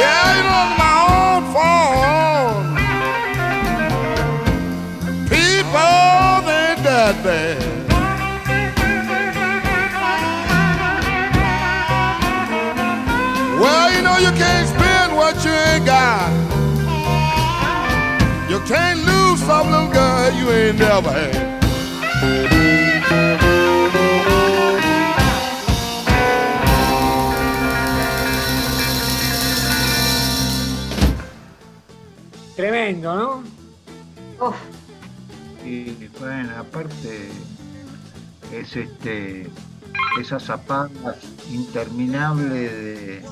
[0.00, 2.64] Yeah, know it's my own fault.
[5.28, 6.40] People,
[7.24, 7.60] bad.
[13.60, 16.30] Well, you know you can't spend what you ain't got.
[18.48, 22.59] You can't lose some little girl you ain't never had.
[32.90, 34.48] Tremendo, ¿no?
[34.48, 34.56] Uf,
[35.64, 37.28] Y bueno, aparte
[38.52, 39.48] es este
[40.20, 41.18] esas zapatas
[41.52, 43.24] interminables de,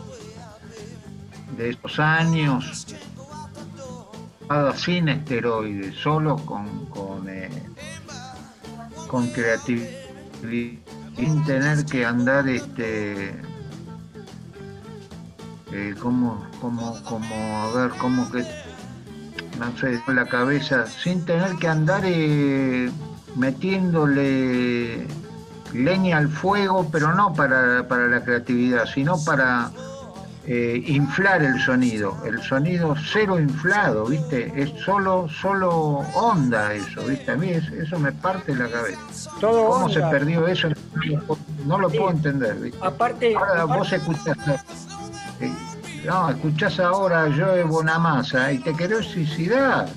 [1.56, 2.86] de esos años
[4.76, 7.50] sin esteroides, solo con con, eh,
[9.08, 9.90] con creatividad
[11.16, 13.30] sin tener que andar este
[15.72, 17.34] eh, como como como
[17.64, 18.67] a ver cómo que
[19.58, 22.90] no sé, con la cabeza, sin tener que andar eh,
[23.36, 25.06] metiéndole
[25.72, 29.70] leña al fuego, pero no para, para la creatividad, sino para
[30.46, 32.16] eh, inflar el sonido.
[32.24, 34.50] El sonido cero inflado, ¿viste?
[34.56, 35.70] Es solo, solo
[36.14, 37.32] onda eso, ¿viste?
[37.32, 39.30] A mí es- eso me parte la cabeza.
[39.40, 40.68] Todo ¿Cómo se perdió eso?
[41.66, 41.98] No lo Sí.
[41.98, 42.78] puedo entender, ¿viste?
[42.82, 44.36] Aparte, Ahora aparte- vos escuchás,
[46.04, 49.88] no, escuchás ahora yo de Bonamassa y te querés suicidar.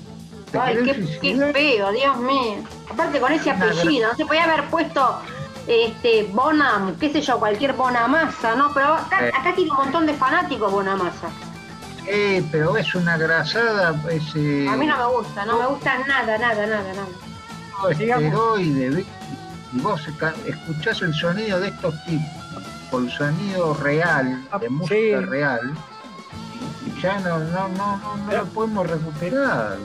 [0.50, 1.52] Te ay, querés qué, qué suicidar.
[1.52, 2.54] feo, Dios mío.
[2.90, 5.18] Aparte con ese apellido, no se podía haber puesto
[5.66, 8.72] este Bonam, qué sé yo, cualquier Bonamassa, ¿no?
[8.74, 9.32] Pero acá, Eh.
[9.38, 11.28] acá tiene un montón de fanáticos Bonamassa.
[12.08, 15.98] Eh, pero es una grasada, es eh, A mí no me gusta, no me gusta
[16.06, 17.90] nada, nada, nada, nada.
[17.90, 19.04] esteroide,
[19.72, 20.00] y vos
[20.46, 25.14] escuchás el sonido de estos tipos, el sonido real, Ah, de música sí.
[25.26, 25.60] real,
[27.00, 29.76] ya no, no, no, no, no lo podemos recuperar.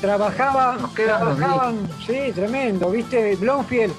[0.00, 3.92] Trabajaba, Nos quedan los trabajaban, sí, tremendo, viste, Blomfield,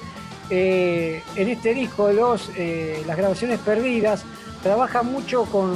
[0.49, 4.23] eh, en este disco, los, eh, las grabaciones perdidas,
[4.63, 5.73] trabaja mucho con,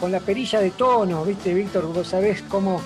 [0.00, 2.80] con la perilla de tono, viste, Víctor, vos sabés cómo,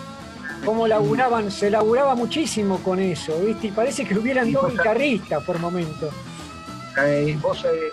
[0.65, 5.59] cómo laburaban, se laburaba muchísimo con eso, viste, y parece que hubieran dos guitarristas por
[5.59, 6.11] momento.
[7.03, 7.93] Eh, vos, eh,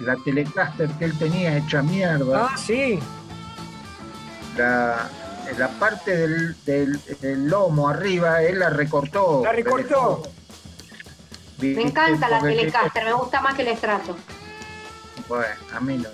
[0.00, 2.98] la Telecaster que él tenía hecha mierda, Ah, sí,
[4.58, 5.08] la,
[5.56, 9.42] la parte del, del- del lomo arriba, él la recortó.
[9.44, 10.22] La recortó.
[11.58, 14.16] Me encanta la Telecaster, me gusta más que el estrato.
[15.28, 16.08] Bueno, a mí no.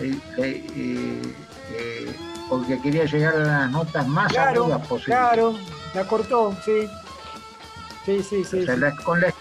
[0.00, 1.34] Eh, eh, eh,
[1.72, 2.16] eh,
[2.48, 5.18] porque quería llegar a las notas más claro, agudas posibles.
[5.18, 5.54] claro,
[5.94, 6.88] la cortó, sí.
[8.06, 8.60] Sí, sí, sí.
[8.62, 8.80] O sea, sí.
[8.80, 9.32] la- con la,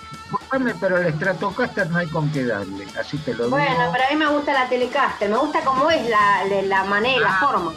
[0.82, 3.56] pero el Stratocaster no hay con qué darle, así te lo digo.
[3.58, 6.84] Bueno, pero a mí me gusta la Telecaster, me gusta cómo es la, la, la
[6.84, 7.74] manera, la forma.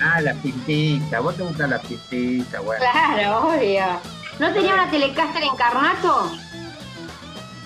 [0.00, 2.84] Ah, la pintita, vos te gusta la pintita, bueno.
[2.92, 3.84] Claro, obvio.
[4.38, 6.30] ¿No tenía una Telecaster encarnato?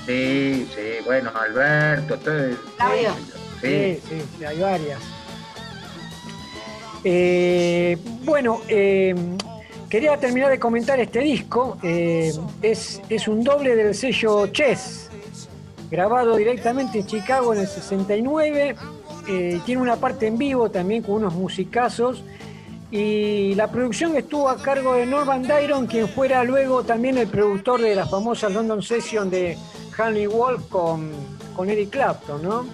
[0.07, 2.57] Sí, sí, bueno, Alberto, todo.
[2.77, 3.11] Claudio.
[3.61, 5.01] Sí, sí, sí, hay varias.
[7.05, 9.15] Eh, bueno, eh,
[9.89, 11.79] quería terminar de comentar este disco.
[11.83, 15.11] Eh, es, es un doble del sello Chess,
[15.91, 18.77] grabado directamente en Chicago en el 69.
[19.29, 22.25] Eh, tiene una parte en vivo también con unos musicazos.
[22.91, 27.81] Y la producción estuvo a cargo de Norman Dyron, quien fuera luego también el productor
[27.81, 29.57] de la famosa London Session de
[29.97, 31.13] Hanley Wolf con,
[31.55, 32.65] con Eric Clapton, ¿no?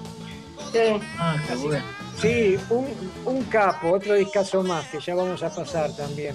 [0.73, 0.99] Sí.
[1.19, 1.85] Ah, qué bueno.
[2.21, 2.87] Sí, un,
[3.27, 6.35] un capo, otro discazo más que ya vamos a pasar también.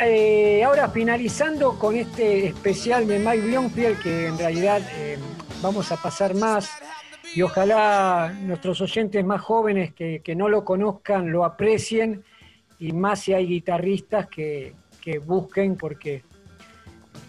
[0.00, 5.18] Eh, ahora finalizando con este especial de Mike Blomfield, que en realidad eh,
[5.60, 6.70] vamos a pasar más
[7.34, 12.24] y ojalá nuestros oyentes más jóvenes que, que no lo conozcan lo aprecien
[12.78, 16.24] y más si hay guitarristas que, que busquen porque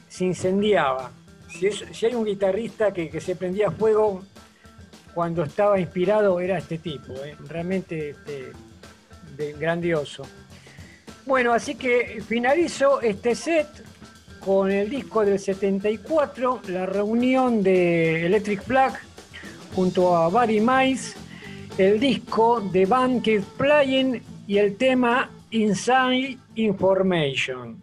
[0.10, 1.12] se incendiaba.
[1.48, 4.24] Si, es- si hay un guitarrista que, que se prendía fuego
[5.14, 7.36] cuando estaba inspirado era este tipo, ¿eh?
[7.48, 8.52] realmente este,
[9.60, 10.24] grandioso.
[11.26, 13.68] Bueno, así que finalizo este set
[14.40, 19.00] con el disco del 74, la reunión de Electric Flag
[19.76, 21.16] junto a Barry Mice,
[21.78, 23.24] el disco de Band
[23.58, 27.83] Playing y el tema Inside Information.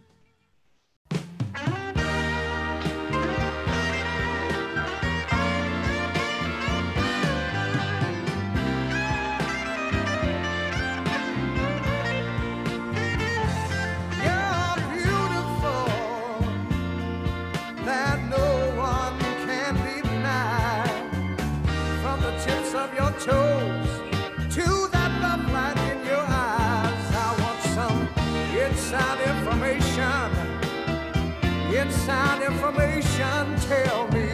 [33.21, 34.29] Information, tell me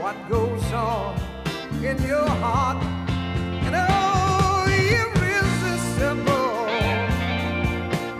[0.00, 1.14] what goes on
[1.84, 2.82] in your heart.
[3.66, 4.64] And oh,
[4.98, 6.66] irresistible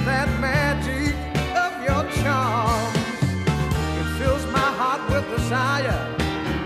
[0.05, 1.15] that magic
[1.65, 2.99] of your charms.
[4.01, 6.05] It fills my heart with desire.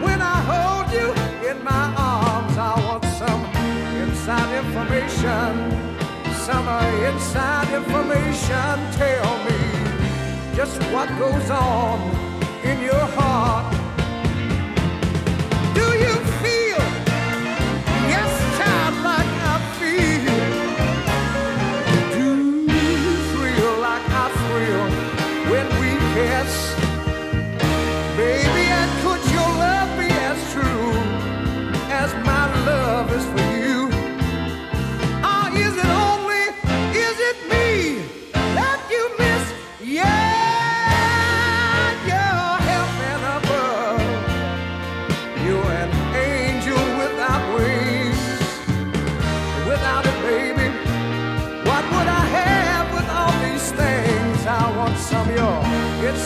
[0.03, 1.09] When I hold you
[1.49, 3.45] in my arms, I want some
[4.03, 5.71] inside information.
[6.35, 8.75] Some uh, inside information.
[8.99, 12.16] Tell me just what goes on
[12.97, 13.76] your heart.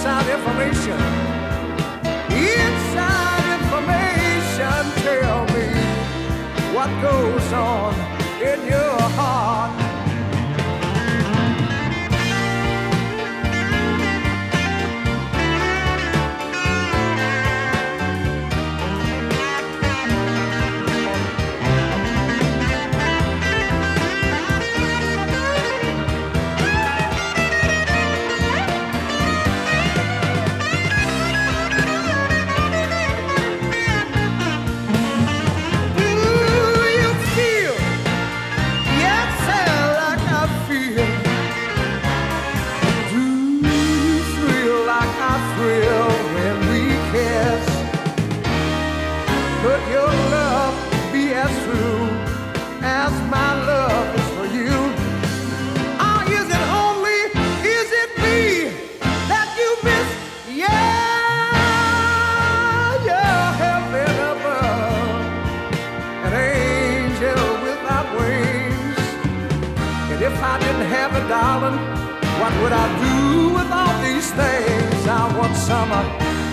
[0.01, 0.99] Inside information.
[2.33, 5.69] Inside information, tell me
[6.75, 7.80] what goes on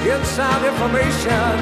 [0.05, 1.53] inside information,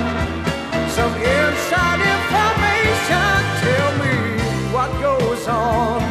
[0.90, 3.38] some inside information.
[3.64, 4.16] Tell me
[4.74, 6.05] what goes on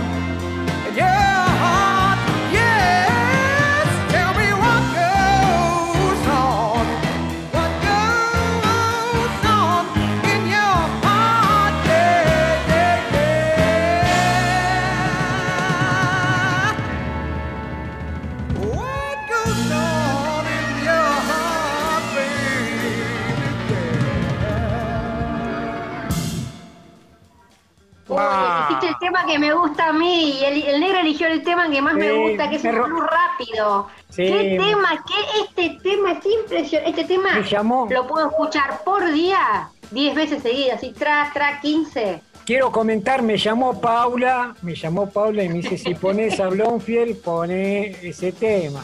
[29.04, 31.94] tema que me gusta a mí y el, el negro eligió el tema que más
[31.94, 33.88] me gusta, que es un blues rápido.
[34.08, 35.04] Sí, ¿Qué tema?
[35.06, 35.40] ¿Qué?
[35.66, 36.90] Este tema es impresionante.
[36.90, 37.86] Este tema Me llamó.
[37.90, 42.22] lo puedo escuchar por día 10 veces seguidas, así tra, tra, 15.
[42.46, 47.20] Quiero comentar, me llamó Paula, me llamó Paula y me dice, si pones a Blomfield,
[47.22, 48.82] pone ese tema.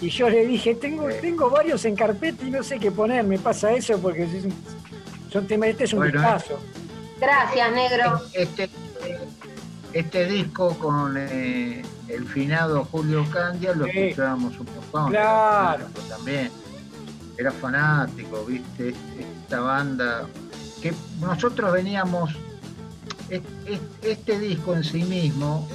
[0.00, 3.38] Y yo le dije, tengo, tengo varios en carpeta y no sé qué poner, me
[3.38, 4.54] pasa eso porque es un-
[5.32, 6.22] son temas, este es un Bueno.
[7.20, 8.20] Gracias, negro.
[8.32, 8.70] Este,
[9.92, 13.92] este disco con eh, el finado Julio Candia lo Sí.
[13.98, 15.10] escuchábamos un montón.
[15.10, 15.86] Claro.
[16.06, 16.50] Era También.
[17.36, 20.26] Era fanático, viste, esta banda.
[20.82, 22.30] Que nosotros veníamos.
[23.30, 25.68] es- es- Este disco en sí mismo,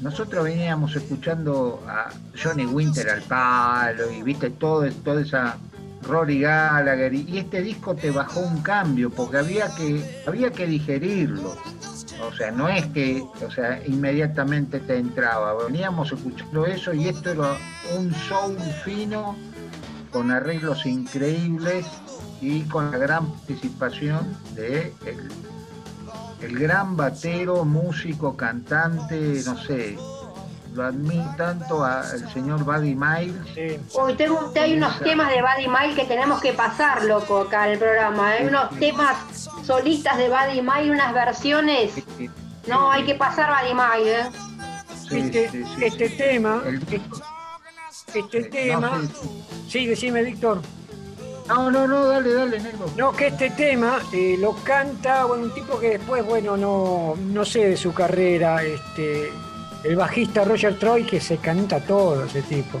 [0.00, 2.10] nosotros veníamos escuchando a
[2.40, 5.56] Johnny Winter al palo y viste todo, toda esa
[6.02, 10.66] Rory Gallagher y, y este disco te bajó un cambio porque había que había que
[10.66, 11.56] digerirlo.
[12.22, 15.54] O sea, no es que, o sea, inmediatamente te entraba.
[15.66, 17.56] Veníamos escuchando eso y esto era
[17.96, 19.36] un soul fino
[20.10, 21.86] con arreglos increíbles
[22.40, 24.92] y con la gran participación de
[26.40, 29.96] el gran batero, músico, cantante, no sé,
[30.74, 33.34] lo admiro tanto al señor Buddy Miles.
[33.54, 33.78] Sí.
[33.98, 37.74] Uy, tengo, hay unos temas de Buddy Mile que tenemos que pasar, loco, acá en
[37.74, 38.30] el programa.
[38.30, 39.16] Hay unos temas
[39.64, 41.92] solistas de Buddy Mile, unas versiones.
[42.66, 44.26] No, hay que pasar Buddy Mile, ¿eh?
[45.08, 46.16] Sí, este, sí, sí, este sí.
[46.16, 46.82] tema, El
[48.14, 49.66] este tema, no, sí, sí.
[49.68, 50.60] sí, decime Víctor.
[51.48, 52.86] No, no, no, dale, dale, negro.
[52.96, 57.44] No, que este tema eh, lo canta bueno, un tipo que después, bueno, no, no
[57.44, 59.30] sé de su carrera, este,
[59.84, 62.78] el bajista Roger Troy, que se canta todo ese tipo.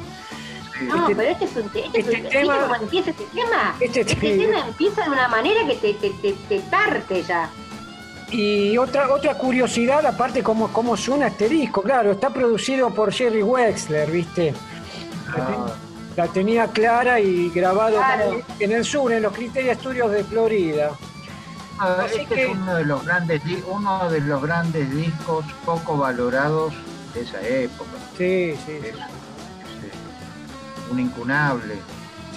[0.82, 3.10] No, Este- pero este es un te- este es este un- tema- ¿viste cómo empieza
[3.10, 3.76] este tema?
[3.80, 7.48] Este Este te- tema empieza de una manera que te, te, te, te parte ya.
[8.30, 13.42] Y otra, otra curiosidad, aparte, cómo, cómo suena este disco, claro, está producido por Jerry
[13.42, 14.52] Wexler, ¿viste?
[15.36, 15.66] La, Ah,
[16.16, 18.40] la tenía clara y grabado Claro.
[18.58, 20.90] en el sur, en los Criteria Studios de Florida.
[21.78, 25.96] ah, Así este que- es uno de los grandes uno de los grandes discos poco
[25.96, 26.72] valorados
[27.14, 27.90] de esa época.
[28.18, 29.00] Sí, sí, Es, es, eh,
[30.90, 31.74] un incunable.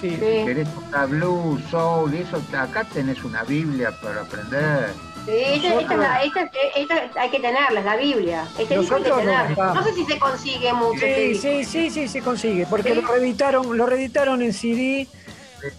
[0.00, 0.10] sí.
[0.10, 0.10] Sí.
[0.10, 4.90] Si querés tocar blues, soul, y eso, acá tenés una Biblia para aprender.
[5.26, 8.46] Sí, esta, esta hay que tenerla, es la Biblia.
[8.58, 9.74] Este disco hay que buscamos.
[9.74, 11.48] No sé si se consigue mucho este Sí, disco.
[11.48, 13.00] sí, sí, sí, se consigue, porque ¿Sí?
[13.02, 15.06] lo reeditaron, lo reeditaron en CD,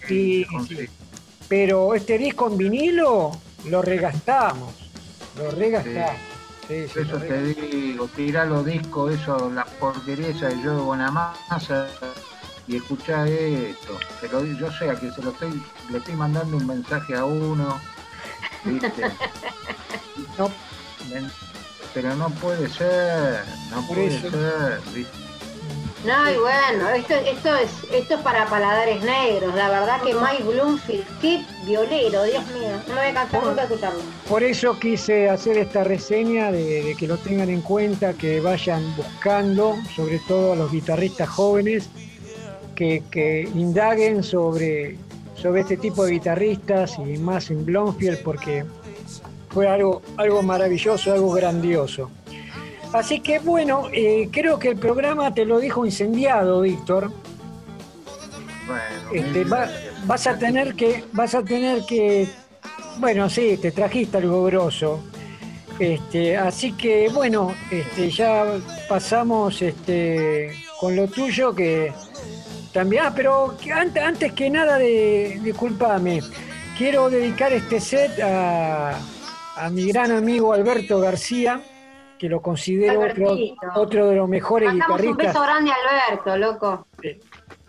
[0.09, 0.45] Y-
[1.47, 3.31] pero este disco en vinilo
[3.65, 4.73] lo regastamos,
[5.37, 6.11] lo regastamos.
[6.69, 10.81] Sí, sí, Eso te digo, tirá los discos, eso, la porquería esa de yo de
[10.83, 11.87] Bonamassa
[12.67, 13.97] y escuchá esto.
[14.21, 15.59] Pero yo sé a que se lo estoy,
[15.89, 17.81] le estoy mandando un mensaje a uno,
[18.63, 19.03] ¿viste?
[20.37, 20.51] No.
[21.93, 24.29] Pero no puede ser, no Por puede eso.
[24.29, 25.28] ser, ¿viste?
[26.05, 29.53] No, y bueno, esto, esto es esto es para paladares negros.
[29.55, 32.71] La verdad que Mike Bloomfield, qué violero, Dios mío.
[32.87, 33.99] No me voy a cansar nunca de escucharlo.
[34.27, 39.75] Por eso quise hacer esta reseña de, que lo tengan en cuenta, que vayan buscando,
[39.95, 41.89] sobre todo a los guitarristas jóvenes,
[42.75, 44.97] que, que indaguen sobre,
[45.35, 48.63] sobre este tipo de guitarristas y más en Blomfield, porque
[49.49, 52.09] fue algo, algo maravilloso, algo grandioso.
[52.93, 57.11] Así que bueno, eh, creo que el programa te lo dijo incendiado, Víctor.
[58.67, 58.83] Bueno,
[59.13, 59.69] Este, va-
[60.05, 62.27] vas a tener que, vas a tener que,
[62.97, 64.99] bueno, sí, te trajiste algo grosso.
[65.79, 68.45] Este, así que bueno, este, ya
[68.89, 71.93] pasamos este, con lo tuyo que
[72.73, 76.21] también, ah, pero antes, antes que nada, de, discúlpame,
[76.77, 78.99] quiero dedicar este set a,
[79.55, 81.61] a mi gran amigo Alberto García,
[82.19, 82.99] que lo considero
[83.75, 85.75] otro, de los mejores Mandamos un guitarristas beso grande a
[86.09, 86.87] Alberto, loco.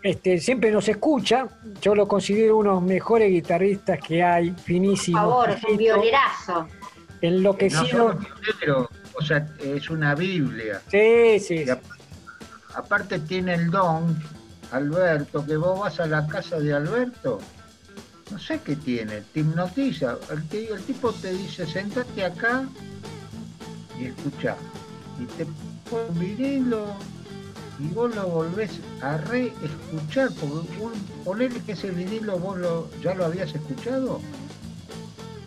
[0.03, 1.47] este, siempre nos escucha.
[1.81, 5.17] Yo lo considero uno de los mejores guitarristas que hay, Por finísimo.
[5.17, 6.53] favor, es un violerazo.
[6.63, 6.67] No
[7.21, 8.17] enloquecido.
[8.17, 10.81] pionero, o sea, es una Biblia.
[10.89, 11.65] Sí, sí,
[12.75, 14.17] aparte tiene el don,
[14.71, 17.39] Alberto, que vos vas a la casa de Alberto,
[18.31, 20.17] no sé qué tiene, te hipnotiza.
[20.31, 22.63] El, ti- el tipo te dice, sentate acá
[24.01, 25.21] y.
[25.21, 25.45] Y te
[25.89, 26.85] pone un vinilo
[27.79, 30.93] y vos lo volvés a re-escuchar, porque un,
[31.23, 34.21] ponerle que ese vinilo vos lo, ya lo habías escuchado,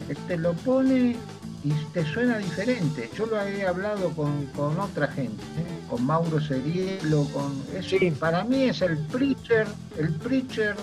[0.08, 1.16] él te lo pone
[1.62, 3.10] y te suena diferente.
[3.16, 5.80] Yo lo he hablado con, con otra gente, ¿eh?
[5.88, 7.96] con Mauro Serielo, con eso.
[7.98, 8.10] Sí.
[8.10, 10.76] Para mí es el preacher, el preacher.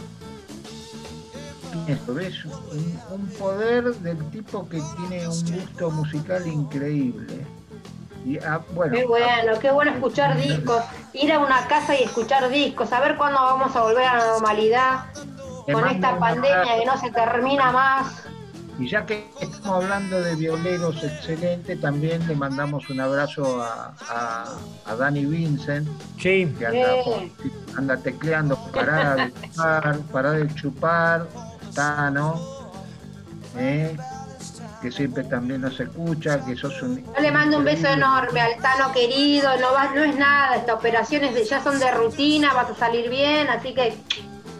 [1.88, 2.46] Esto, ¿ves?
[2.46, 7.46] Un, un poder del tipo que tiene un gusto musical increíble.
[8.24, 12.50] Y, ah, bueno, Qué bueno, qué bueno escuchar discos, ir a una casa y escuchar
[12.50, 15.06] discos, a ver cuándo vamos a volver a la normalidad
[15.72, 18.24] con esta pandemia que no se termina más.
[18.80, 24.46] Y ya que estamos hablando de violeros excelentes, también le mandamos un abrazo a, a,
[24.86, 25.88] a Dani Vincent,
[26.20, 27.32] Sí, que anda, Bien.
[27.78, 31.28] anda tecleando, pará de chupar, pará de chupar,
[31.76, 32.40] Tano,
[33.58, 33.96] ¿eh?
[34.82, 37.04] Que siempre también nos escucha, que sos un...
[37.04, 40.76] Yo le mando un beso enorme al Tano querido, no, va, no es nada, estas
[40.76, 43.94] operaciones ya son de rutina, vas a salir bien, así que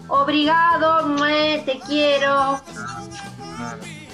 [0.08, 2.62] obrigado, mue, te quiero.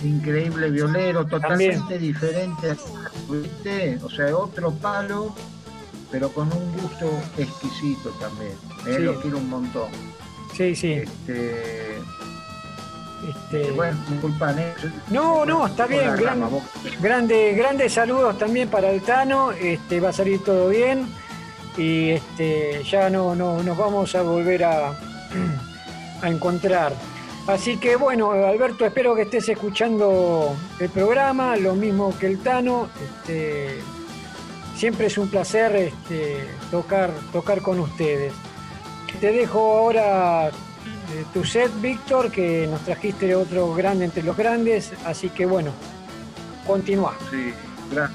[0.03, 2.01] Increíble violero, totalmente También.
[2.01, 2.75] diferente,
[3.29, 3.99] ¿viste?
[4.03, 5.35] o sea, otro palo,
[6.09, 8.53] pero con un gusto exquisito también.
[8.87, 8.95] ¿eh?
[8.95, 9.03] Sí.
[9.03, 9.89] Lo quiero un montón.
[10.55, 10.93] sí, sí.
[10.93, 11.97] Este,
[13.27, 14.73] Este, bueno, disculpa, ¿eh?
[15.09, 16.47] No, no, está bien, gran-
[17.01, 21.07] grande, grandes saludos también para el Tano, este, va a salir todo bien
[21.77, 24.89] y este, ya no, no nos vamos a volver a,
[26.21, 26.93] a encontrar.
[27.47, 32.89] Así que bueno, Alberto, espero que estés escuchando el programa, lo mismo que el Tano.
[33.03, 33.79] Este,
[34.75, 38.33] siempre es un placer este, tocar, tocar con ustedes.
[39.21, 40.51] Te dejo ahora
[41.13, 44.91] eh, tu set, Víctor, que nos trajiste otro grande entre los grandes.
[45.05, 45.71] Así que bueno,
[46.65, 47.13] continúa.
[47.31, 47.53] Sí,
[47.93, 48.09] gra-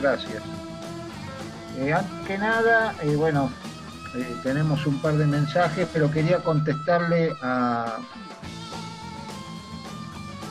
[0.00, 0.42] gracias.
[1.78, 3.50] Eh, antes que nada, eh, bueno,
[4.44, 7.96] tenemos un par de mensajes, pero quería contestarle a,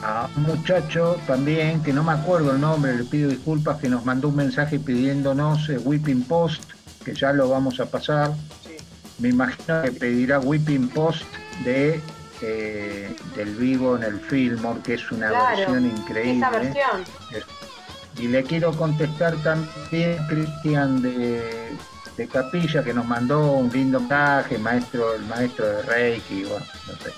[0.02, 4.04] a un muchacho también, que no me acuerdo el nombre, le pido disculpas, que nos
[4.04, 6.62] mandó un mensaje pidiéndonos Whipping Post,
[7.04, 8.32] que ya lo vamos a pasar.
[9.18, 11.24] Me imagino que pedirá Whipping Post
[11.64, 12.00] de
[12.42, 16.36] eh, del vivo en el Fillmore, que es una Claro, versión increíble.
[16.38, 17.04] Esa versión.
[18.18, 21.72] Y le quiero contestar también Cristian de,
[22.16, 26.92] de Capilla, que nos mandó un lindo mensaje, maestro, el maestro de Reiki, bueno, no
[27.02, 27.12] sé.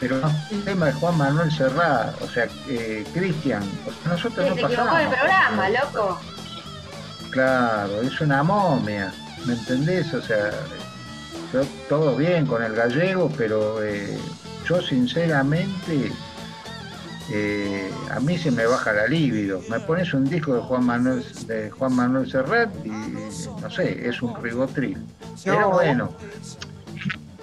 [0.00, 0.20] Pero
[0.50, 3.62] el tema de Juan Manuel Serrat, o sea, eh, Cristian,
[4.06, 5.00] nosotros Sí, no se equivocó pasamos.
[5.00, 6.20] el programa, loco.
[7.30, 9.12] Claro, es una momia,
[9.46, 10.12] ¿me entendés?
[10.12, 10.50] O sea,
[11.54, 14.18] yo todo bien con el gallego, pero eh,
[14.68, 16.10] yo sinceramente,
[17.30, 19.60] eh, a mí se me baja la libido.
[19.70, 24.20] Me pones un disco de Juan Manuel, de Juan Manuel Serrat y no sé, es
[24.20, 24.98] un ribotril.
[25.44, 25.70] Pero No.
[25.70, 26.10] bueno,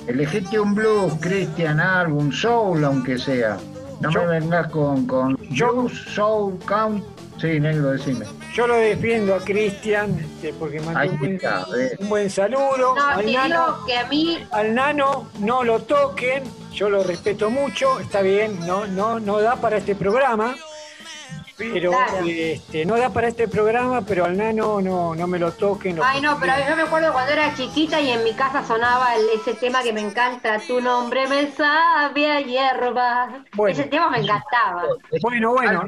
[0.07, 3.57] elegiste un blues, Christian, álbum, soul, aunque sea.
[4.01, 7.01] No Yo- me vengas con, con blues, soul, count.
[7.39, 8.25] Sí, negro, decime.
[8.53, 11.65] Yo lo defiendo a Cristian este, porque mandó un está,
[11.99, 12.95] un buen saludo.
[12.95, 16.43] No, al, te nano, digo que a mí al nano no lo toquen,
[16.73, 20.55] yo lo respeto mucho, está bien, no, no, no da para este programa.
[21.73, 22.25] Pero Claro.
[22.27, 25.95] este, no da para este programa, pero al nano no, no me lo toquen.
[25.97, 29.15] lo Ay, no, pero yo me acuerdo cuando era chiquita y en mi casa sonaba
[29.15, 33.43] el- ese tema que me encanta, tu nombre me sabe a hierba.
[33.53, 33.73] Bueno.
[33.73, 34.85] ese tema me encantaba.
[35.21, 35.87] Bueno, bueno.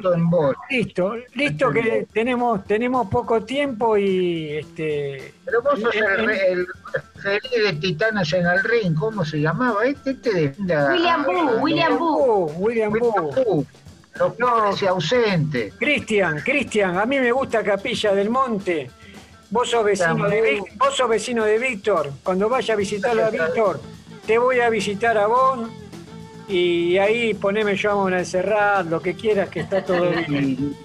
[0.70, 6.68] Listo, listo que tenemos, tenemos poco tiempo y este Pero vos sos en- el, el
[6.94, 9.86] referee de Titanes en el ring, ¿cómo se llamaba?
[9.86, 12.46] Este, este de William Boo, William Boo.
[12.58, 13.66] William Boo.
[14.82, 15.74] Y ausentes.
[15.78, 18.90] Cristian, Cristian, a mí me gusta Capilla del Monte.
[19.50, 22.12] Vos sos vecino de, vos sos vecino de Víctor.
[22.24, 23.82] Cuando vaya a visitarlo a Víctor,
[24.26, 25.68] te voy a visitar a vos
[26.48, 30.76] y ahí poneme yo a Mona Serrat, lo que quieras, que está todo bien.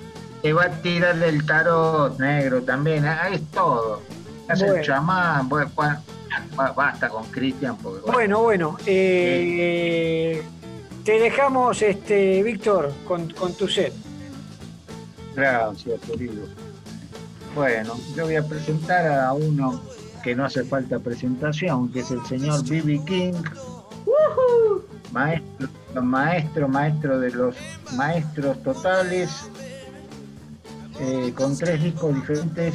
[0.43, 3.05] Te va a tirar del tarot negro también.
[3.07, 4.03] ah, Es todo.
[4.49, 4.81] Hace Bueno.
[4.81, 5.49] el chamán.
[5.49, 5.71] Bueno,
[6.77, 7.77] basta con Cristian.
[7.77, 10.43] porque, bueno, Bueno, bueno, eh,
[11.09, 13.95] te dejamos, este, Víctor, con, con tu set.
[15.35, 16.45] Gracias, querido.
[17.55, 19.81] Bueno, yo voy a presentar a uno
[20.23, 23.01] que no hace falta presentación, que es el señor B.B.
[23.07, 23.33] King.
[25.11, 27.57] Maestro, maestro, maestro de los
[27.97, 29.31] maestros totales,
[31.01, 32.75] eh, con tres discos diferentes.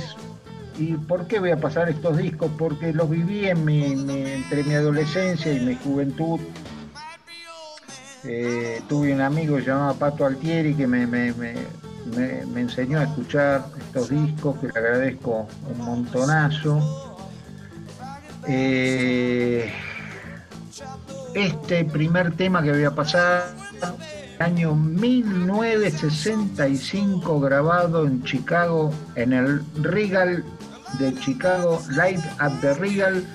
[0.79, 2.49] ¿Y por qué voy a pasar estos discos?
[2.57, 6.39] Porque los viví en mi- mi- entre mi adolescencia y mi juventud.
[8.25, 11.33] Eh, tuve un amigo llamado Pato Altieri que me,
[12.55, 17.19] enseñó a escuchar estos discos, que le agradezco un montonazo.
[18.47, 19.69] Eh,
[21.35, 23.53] este primer tema que voy a pasar,
[24.39, 30.45] año 1965, grabado en Chicago, en el Regal
[30.99, 33.25] de Chicago, Live at the Regal,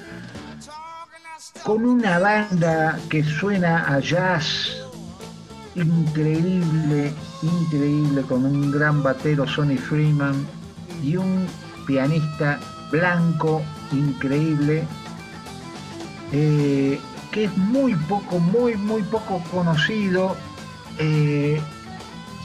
[1.64, 4.76] con una banda que suena a jazz
[5.74, 10.46] increíble, increíble, con un gran batero Sonny Freeman
[11.02, 11.46] y un
[11.86, 12.58] pianista
[12.90, 14.84] blanco, increíble,
[16.32, 17.00] eh,
[17.30, 20.36] que es muy poco, muy, muy poco conocido.
[20.98, 21.60] Eh,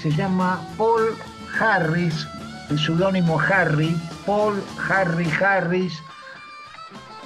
[0.01, 1.16] se llama Paul
[1.59, 2.28] Harris,
[2.70, 3.95] el seudónimo Harry,
[4.26, 5.93] Paul Harry Harris,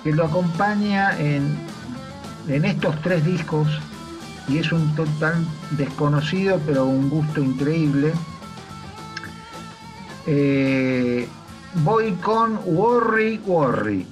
[0.04, 1.58] que lo acompaña en,
[2.48, 3.68] en estos tres discos
[4.48, 8.14] y es un total desconocido, pero un gusto increíble.
[10.26, 11.28] Eh,
[11.76, 14.08] voy con Worry Worry.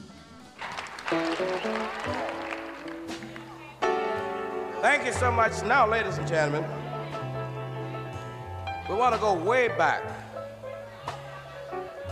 [4.81, 5.63] Thank you so much.
[5.63, 6.63] Now, ladies and gentlemen,
[8.89, 10.03] we want to go way back.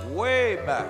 [0.10, 0.88] Way back.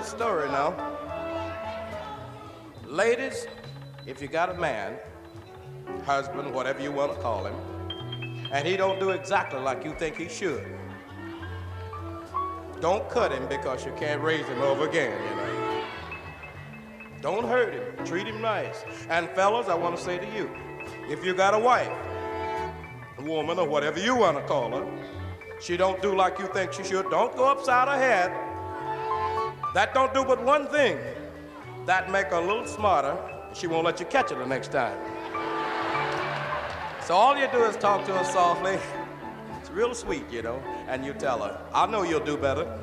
[0.00, 0.74] Little story now.
[2.86, 3.46] Ladies,
[4.06, 4.96] if you got a man,
[6.04, 7.54] husband, whatever you want to call him,
[8.50, 10.64] and he don't do exactly like you think he should,
[12.80, 15.84] don't cut him because you can't raise him over again, you know.
[17.20, 18.06] Don't hurt him.
[18.06, 18.82] Treat him nice.
[19.10, 20.50] And fellas, I want to say to you,
[21.10, 21.92] if you got a wife,
[23.18, 24.86] a woman, or whatever you want to call her,
[25.60, 28.49] she don't do like you think she should, don't go upside her head.
[29.72, 30.98] That don't do but one thing.
[31.86, 33.16] That make her a little smarter.
[33.54, 34.98] She won't let you catch her the next time.
[37.02, 38.78] So all you do is talk to her softly.
[39.60, 42.78] It's real sweet, you know, and you tell her, I know you'll do better.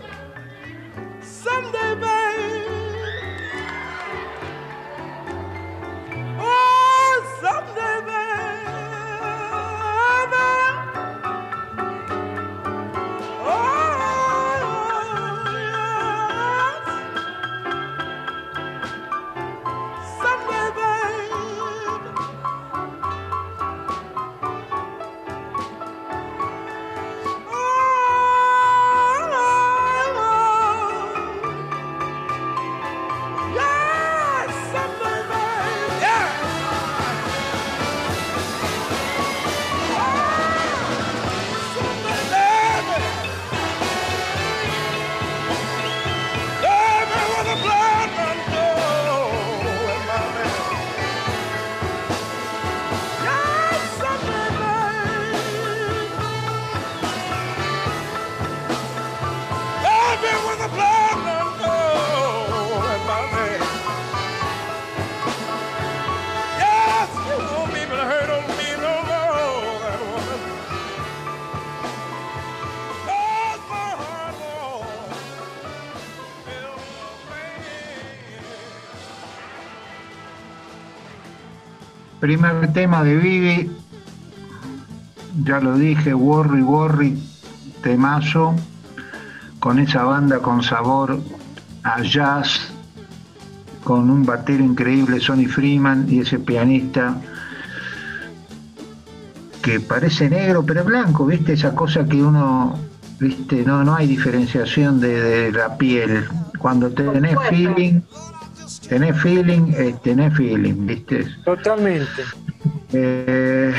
[82.28, 83.71] Primer tema de Vivi,
[85.45, 87.17] ya lo dije, Worry Worry,
[87.82, 88.53] temazo,
[89.61, 91.21] con esa banda con sabor
[91.84, 92.69] a jazz,
[93.86, 97.15] con un batero increíble, Sonny Freeman, y ese pianista
[99.61, 101.53] que parece negro pero blanco, ¿viste?
[101.53, 102.78] Esa cosa que uno,
[103.21, 103.63] ¿viste?
[103.63, 106.25] No, no hay diferenciación de, de la piel.
[106.59, 108.01] Cuando tenés feeling,
[108.90, 111.26] tenés feeling, eh, tenés feeling, ¿viste?
[111.44, 112.24] Totalmente.
[112.94, 113.74] Eh,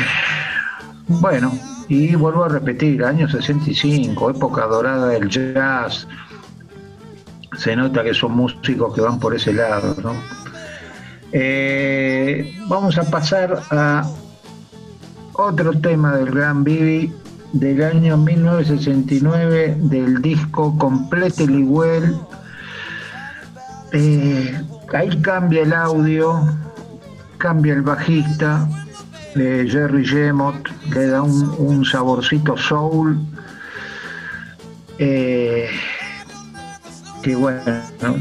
[1.09, 1.53] bueno,
[1.89, 6.07] y vuelvo a repetir, año 65, época dorada del jazz.
[7.57, 10.13] Se nota que son músicos que van por ese lado, ¿no?
[11.33, 14.09] Eh, vamos a pasar a
[15.33, 17.13] otro tema del Gran Bibi
[17.53, 22.19] del año 1969 del disco Completely Well.
[23.93, 24.61] Eh,
[24.93, 26.41] ahí cambia el audio,
[27.39, 28.69] cambia el bajista,
[29.35, 33.19] eh, Jerry Gemot le da un, un saborcito soul.
[34.99, 35.69] eh,
[37.23, 37.61] que bueno,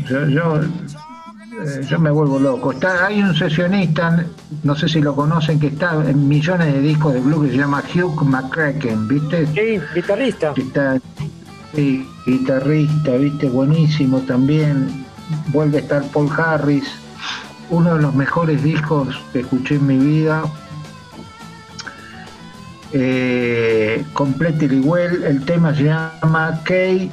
[0.10, 2.72] yo, yo, eh, yo me vuelvo loco.
[2.72, 4.26] Está, hay un sesionista,
[4.64, 7.58] no sé si lo conocen, que está en millones de discos de blues que se
[7.58, 9.46] llama Hugh McCracken, ¿viste?
[9.48, 10.54] Sí, guitarrista.
[10.56, 11.00] está
[11.74, 15.07] sí, guitarrista, viste, buenísimo también.
[15.48, 16.86] Vuelve a estar Paul Harris,
[17.70, 20.44] uno de los mejores discos que escuché en mi vida.
[22.94, 27.12] Eh, Completely Well, el tema se llama Key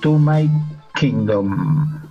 [0.00, 0.50] to My
[0.94, 2.03] Kingdom.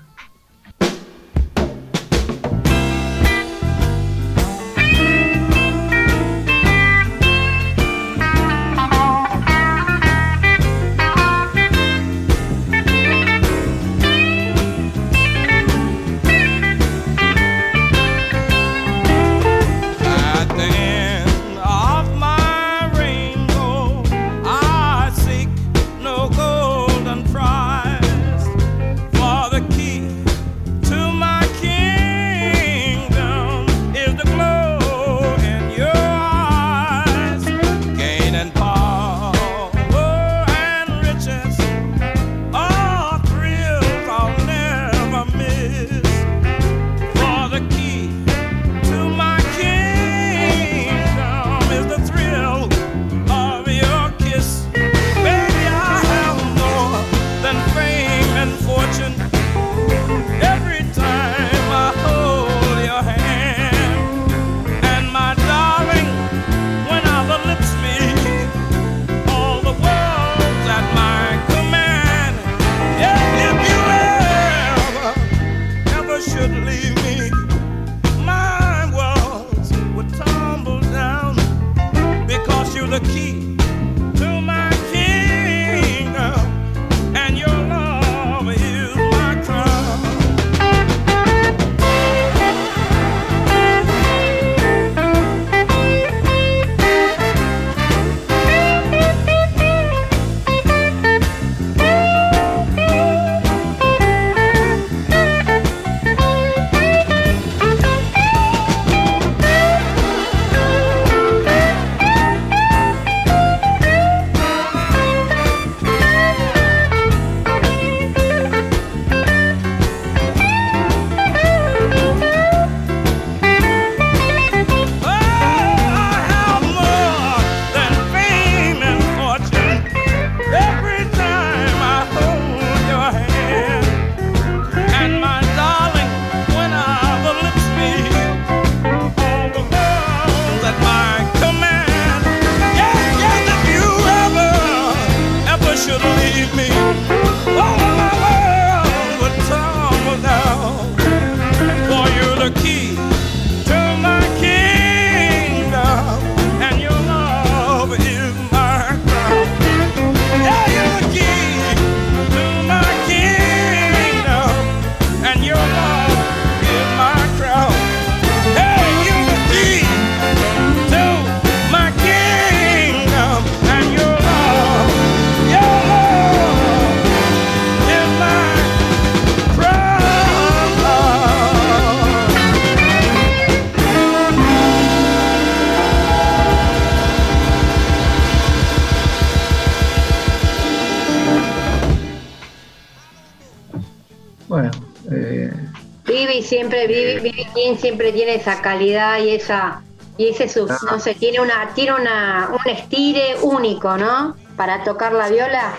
[197.84, 199.82] Siempre tiene esa calidad y esa
[200.18, 204.36] y ese sub, no sé, tiene una tiene una un estire único, ¿no?
[204.56, 205.74] Para tocar la viola.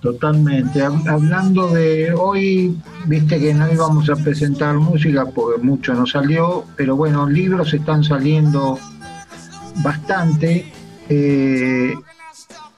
[0.00, 0.80] totalmente.
[0.84, 6.64] Hab- Hablando de hoy, viste que no íbamos a presentar música porque mucho no salió,
[6.76, 8.78] pero bueno, libros están saliendo
[9.82, 10.72] bastante.
[11.08, 11.94] eh,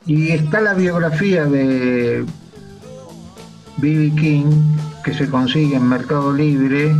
[0.07, 2.24] y está la biografía de
[3.78, 4.12] B.B.
[4.20, 4.51] King
[5.03, 6.95] que se consigue en Mercado Libre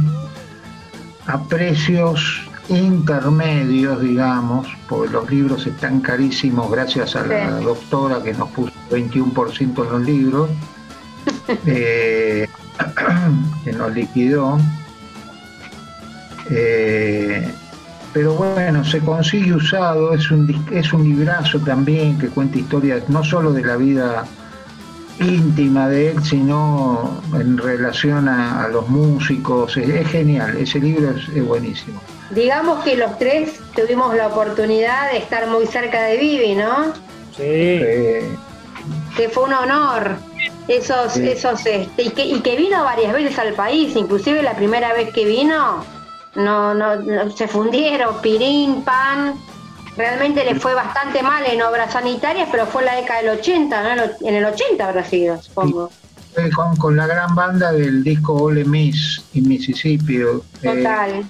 [1.27, 7.65] a precios intermedios, digamos, porque los libros están carísimos gracias a la Sí.
[7.65, 10.51] doctora que nos puso 21% en los libros,
[11.67, 12.49] eh,
[13.65, 14.59] que nos liquidó.
[16.51, 17.51] Eh,
[18.13, 23.25] pero bueno, se consigue usado, es un, es un librazo también que cuenta historias no
[23.25, 24.25] solo de la vida
[25.21, 29.77] íntima de él, sino en relación a, a los músicos.
[29.77, 32.01] Es, es genial, ese libro es, es buenísimo.
[32.31, 36.93] Digamos que los tres tuvimos la oportunidad de estar muy cerca de Vivi, ¿no?
[37.37, 37.43] Sí.
[37.43, 38.37] Eh,
[39.17, 40.17] Que fue un honor.
[40.67, 41.29] Esos, Sí.
[41.29, 45.13] esos, este, y que, y que vino varias veces al país, inclusive la primera vez
[45.13, 45.85] que vino,
[46.35, 49.35] no, no, no- se fundieron, pirín, pan.
[49.97, 53.83] Realmente le fue bastante mal en obras sanitarias, pero fue en la década del 80,
[53.83, 53.91] ¿no?
[53.93, 55.91] En el- En el 80 habrá sido, supongo.
[56.57, 60.17] con, con la gran banda del disco Ole Miss y Mississippi.
[60.17, 60.27] eh,
[60.63, 61.23] Total.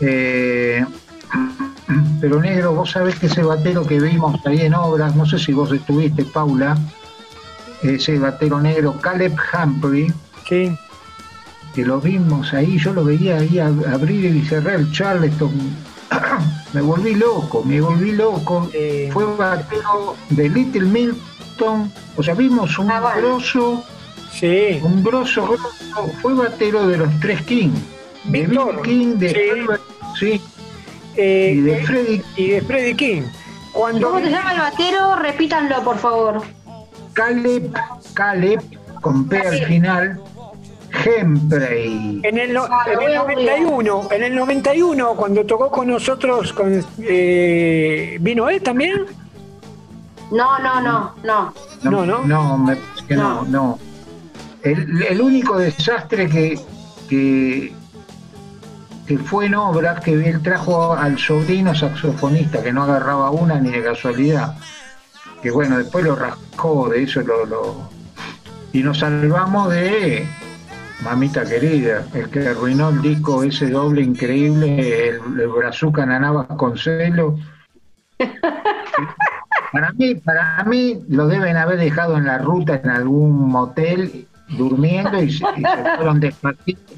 [0.00, 0.84] eh,
[2.22, 5.52] pero negro, vos sabés que ese batero que vimos ahí en obras, no sé si
[5.52, 6.78] vos estuviste, Paula,
[7.82, 10.10] ese batero negro, Caleb Humphrey,
[10.48, 10.74] Sí.
[11.74, 15.52] que lo vimos ahí, yo lo veía ahí ab- abrir y cerrar el Charleston.
[16.72, 18.68] Me volví loco, me volví loco.
[18.72, 19.10] Eh.
[19.12, 23.84] Fue batero de Little Milton, o sea, vimos un Ah, grosso,
[24.32, 24.80] Sí.
[24.82, 27.70] un grosso, grosso, fue batero de los tres King.
[28.24, 29.36] De Bill King, de sí.
[29.38, 29.82] Herbert,
[30.18, 30.40] sí,
[31.16, 33.22] Eh, y de Freddie y de Freddie King.
[33.72, 35.14] Cuando ¿Cómo se llama el batero?
[35.16, 36.42] Repítanlo, por favor.
[37.12, 37.72] Caleb,
[38.14, 38.60] Caleb,
[39.00, 40.20] con P al final,
[41.04, 42.20] Hemprey.
[42.22, 43.60] En el, no- Ah, lo en voy el a googlear.
[43.62, 49.04] 91, en el 91, cuando tocó con nosotros, con, eh, ¿vino él también?
[50.30, 51.54] No, no, no, no.
[51.82, 52.24] No, no.
[52.24, 53.78] No, me parece que no, no.
[54.62, 56.58] El, el único desastre que,
[57.08, 57.72] que,
[59.06, 63.70] que fue en obras que él trajo al sobrino saxofonista, que no agarraba una ni
[63.70, 64.56] de casualidad.
[65.42, 67.44] Que bueno, después lo rascó, de eso lo.
[67.44, 67.94] lo-
[68.72, 70.26] y nos salvamos de
[71.04, 76.78] Mamita querida, el que arruinó el disco ese doble increíble, el, el Brazuca Nanabas con
[76.78, 77.36] celo.
[79.72, 85.20] Para mí, para mí lo deben haber dejado en la ruta en algún motel durmiendo
[85.20, 86.92] y se, y se fueron despacito.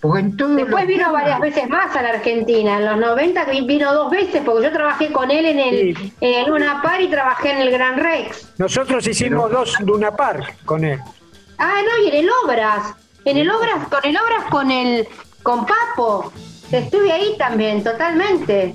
[0.00, 2.78] Porque en todo Después vino varias veces más a la Argentina.
[2.78, 6.12] En los 90 vi- vino dos veces, porque yo trabajé con él en el, Sí.
[6.20, 8.52] en el Luna Par y trabajé en el Gran Rex.
[8.58, 10.98] Nosotros hicimos dos Luna Park con él.
[11.58, 12.94] Ah, no, y en el Obras.
[13.30, 15.06] En el Obras, con el Obras con el
[15.42, 16.32] con Papo.
[16.72, 18.74] Estuve ahí también, totalmente.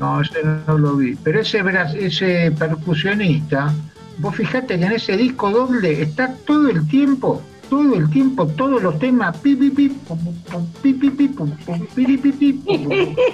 [0.00, 1.14] No, ese no lo vi.
[1.22, 1.62] Pero ese,
[1.98, 3.72] ese percusionista,
[4.18, 7.40] vos fijate que en ese disco doble está todo el tiempo,
[7.70, 11.52] todo el tiempo, todos los temas, pi, pi, pi, pum, pum, pum, pi, pi, pum.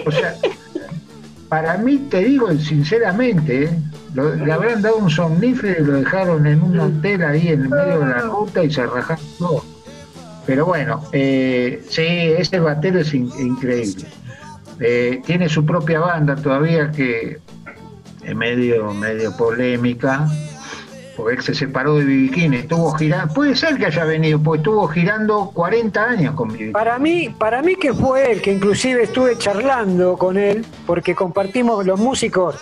[0.06, 0.34] O sea,
[1.48, 3.78] para mí, te digo sinceramente, ¿eh?
[4.14, 8.00] lo- le habrán dado un somnífero y lo dejaron en un hotel ahí en medio
[8.00, 9.64] de la ruta y se rajaron todo.
[10.50, 14.04] Pero bueno, eh, sí, ese batero es in- increíble.
[14.80, 17.38] Eh, tiene su propia banda todavía que
[18.24, 20.26] es medio, medio polémica,
[21.16, 24.58] porque él se separó de Bibi King, estuvo girando, puede ser que haya venido, porque
[24.62, 26.72] estuvo girando 40 años con Bibi King.
[26.72, 31.86] Para mí, para mí que fue él, que inclusive estuve charlando con él, porque compartimos
[31.86, 32.56] los músicos,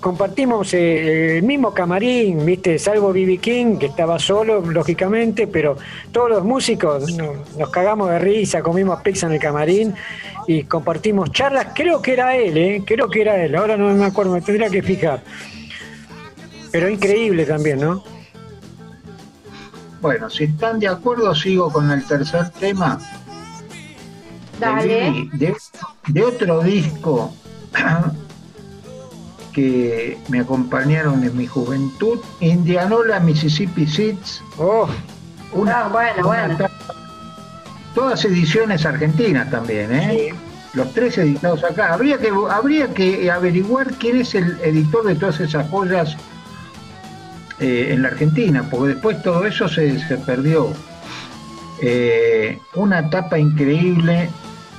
[0.00, 2.78] compartimos eh, el mismo camarín, ¿viste?
[2.78, 3.38] Salvo B.B.
[3.38, 5.76] King, que estaba solo, lógicamente, pero
[6.12, 9.94] todos los músicos no- nos cagamos de risa, comimos pizza en el camarín
[10.46, 11.68] y compartimos charlas.
[11.74, 12.82] Creo que era él, ¿eh?
[12.86, 13.54] Creo que era él.
[13.56, 15.22] Ahora no me acuerdo, me tendría que fijar.
[16.70, 18.02] Pero increíble también, ¿no?
[20.00, 22.98] Bueno, si están de acuerdo, sigo con el tercer tema.
[24.60, 25.28] Dale.
[25.32, 25.56] De, de-
[26.08, 27.34] de otro disco
[29.56, 34.42] que me acompañaron en mi juventud, Indianola, Mississippi Seeds.
[34.58, 34.86] Oh,
[35.66, 36.58] Ah, bueno, bueno.
[37.94, 40.34] Todas ediciones argentinas también, ¿eh?
[40.74, 41.94] Los tres editados acá.
[41.94, 46.18] Habría que, habría que averiguar quién es el editor de todas esas joyas
[47.58, 50.74] eh, en la Argentina, porque después todo eso se, se perdió.
[51.80, 54.28] Eh, una tapa increíble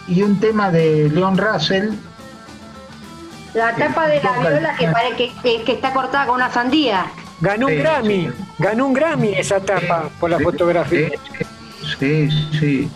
[0.07, 1.89] y un tema de Leon Russell.
[3.53, 7.06] La tapa de la viola que, pare- que, que- que está cortada con una sandía.
[7.41, 8.34] ganó un Sí, Grammy, sí.
[8.60, 11.10] ganó un Grammy esa tapa por la fotografía.
[11.99, 12.49] Sí, sí.
[12.60, 12.91] sí.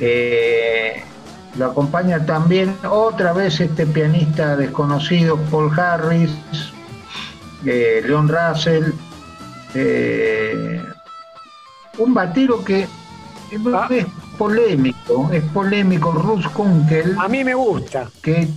[0.00, 1.02] Eh,
[1.56, 6.30] lo acompaña también otra vez este pianista desconocido, Paul Harris,
[7.66, 8.92] eh, Leon Russell,
[9.74, 10.82] eh,
[11.98, 12.88] un batero que es,
[13.74, 13.88] Ah.
[13.90, 18.08] es polémico, es polémico, Russ Kunkel, A mí me gusta.
[18.22, 18.48] que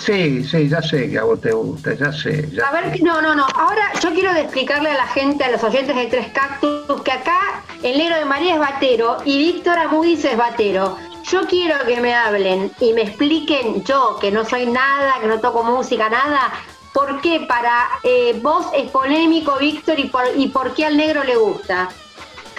[0.00, 2.48] sí, sí, ya sé que a vos te gusta, ya sé.
[2.52, 3.02] ya A ver, sé.
[3.02, 3.46] no, no, no.
[3.54, 7.62] Ahora yo quiero explicarle a la gente, a los oyentes de Tres Cactus, que acá
[7.82, 10.96] el negro de María es batero y Víctor Amudis es batero.
[11.30, 15.38] Yo quiero que me hablen y me expliquen, yo que no soy nada, que no
[15.38, 16.52] toco música, nada,
[16.92, 21.22] por qué para eh, vos es polémico, Víctor, y por, y por qué al negro
[21.22, 21.88] le gusta.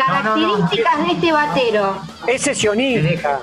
[0.08, 0.54] No, no, no.
[0.54, 2.02] Características de este batero.
[2.28, 3.42] Es sesionista.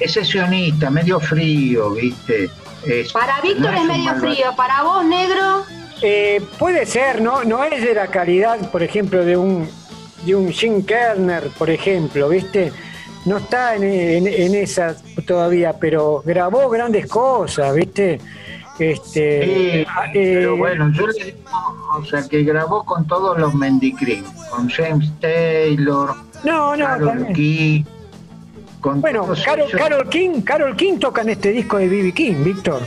[0.00, 2.50] Es sesionista, medio frío, ¿viste?
[2.86, 5.64] Es- Para Víctor no es medio frío, para vos, negro,
[6.02, 7.44] Eh, puede ser, ¿no?
[7.44, 9.66] No es de la calidad, por ejemplo, de un,
[10.26, 12.72] de un Jim Kerner, por ejemplo, ¿viste?
[13.24, 14.96] No está en, en- en esa
[15.26, 18.20] todavía, pero grabó grandes cosas, ¿viste?
[18.78, 21.38] Este, Sí, ah, pero eh, bueno, yo le digo,
[21.96, 27.32] o sea, que grabó con todos los Mendicrim, con James Taylor, no, no, Carol también.
[28.84, 29.26] Con Bueno,
[29.78, 32.12] Carol, King, Carol King toca en este disco de B.B.
[32.12, 32.82] King, Víctor.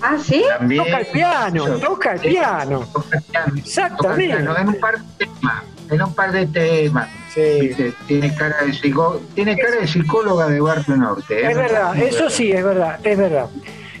[0.00, 0.42] ¿ah, sí?
[0.58, 0.82] también.
[0.82, 2.88] Toca el piano, toca el sí, piano.
[2.94, 4.02] toca el piano, Exactamente.
[4.02, 7.08] toca el piano, en un par de temas, en un par de temas.
[7.34, 7.92] Sí.
[8.06, 11.42] Tiene cara de psico- tiene cara de psicóloga de Barrio Norte.
[11.42, 11.50] ¿eh?
[11.50, 13.48] Es verdad, eso sí, es verdad, es verdad.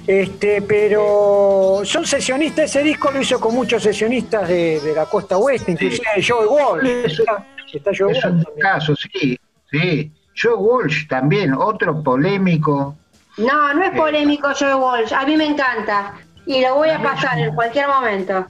[0.06, 5.36] Este, pero son sesionistas, ese disco lo hizo con muchos sesionistas de, de la costa
[5.36, 6.86] oeste, inclusive Joe Wall.
[6.86, 8.62] Eso- Está, está Joe Es Wall un también.
[8.66, 9.38] caso, sí,
[9.70, 10.10] sí.
[10.40, 12.96] Joe Walsh también, otro polémico.
[13.38, 16.14] No, no es polémico Joe Walsh, a mí me encanta.
[16.46, 18.46] Y lo voy a pasar en cualquier momento.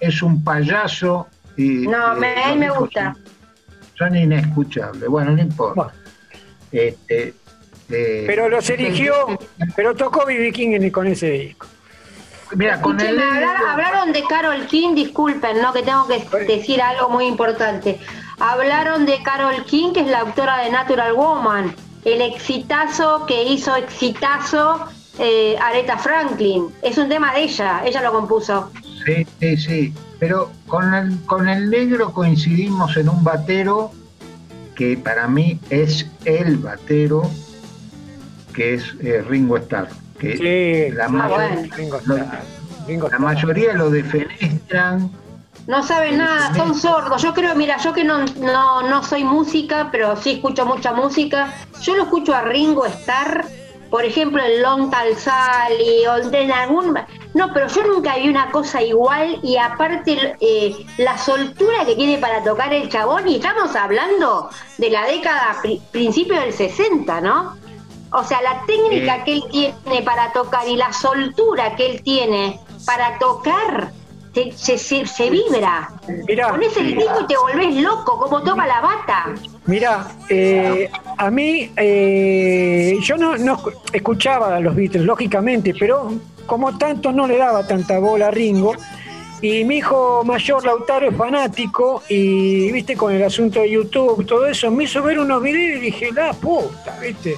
[0.00, 1.26] es un payaso
[1.56, 3.14] y No, me- a los él me gusta.
[3.14, 5.08] Son, son inescuchables.
[5.08, 5.74] Bueno, no importa.
[5.74, 5.92] Bueno,
[6.70, 7.34] Este,
[7.90, 9.14] eh, pero los eligió,
[9.74, 10.52] pero tocó B.B.
[10.52, 11.66] King con ese disco.
[12.54, 15.72] Mira, con el Escúcheme, hablar- hablaron de Carol King, disculpen, ¿no?
[15.72, 17.98] Que tengo que decir algo muy importante.
[18.40, 21.74] Hablaron de Carol King, que es la autora de Natural Woman,
[22.04, 24.86] el exitazo que hizo exitazo
[25.18, 26.66] eh, Aretha Franklin.
[26.82, 28.70] Es un tema de ella, ella lo compuso.
[29.04, 29.94] Sí, sí, sí.
[30.20, 33.90] Pero con el, con el negro coincidimos en un batero
[34.76, 37.28] que para mí es el batero,
[38.54, 39.88] que es eh, Ringo Starr.
[40.20, 41.74] Que Sí, la, sí, mayor- bueno.
[41.76, 42.42] Ringo lo- Starr,
[42.86, 43.20] Ringo la Starr.
[43.20, 45.10] mayoría lo defenestran.
[45.68, 47.20] No saben nada, son sordos.
[47.22, 51.54] Yo creo, mira, yo que no, no, no soy música, pero sí escucho mucha música.
[51.82, 53.44] Yo lo escucho a Ringo Starr,
[53.90, 56.98] por ejemplo, en Long Tal Sally, o en algún.
[57.34, 62.16] No, pero yo nunca vi una cosa igual y aparte eh, la soltura que tiene
[62.16, 67.56] para tocar el chabón, y estamos hablando de la década, pri- principio del 60, ¿no?
[68.12, 72.58] O sea, la técnica que él tiene para tocar y la soltura que él tiene
[72.86, 73.92] para tocar,
[74.34, 75.90] se, se, se- se vibra.
[76.26, 79.34] Mirá, Pones el disco y te volvés loco, como toca la bata.
[79.66, 83.60] Mira, eh, a mí, eh, yo no, no
[83.92, 86.12] escuchaba a los Beatles, lógicamente, pero
[86.46, 88.72] como tanto no le daba tanta bola a Ringo.
[89.40, 94.46] Y mi hijo mayor, Lautaro, es fanático y, viste, con el asunto de YouTube, todo
[94.46, 97.36] eso, me hizo ver unos videos y dije, la puta, viste,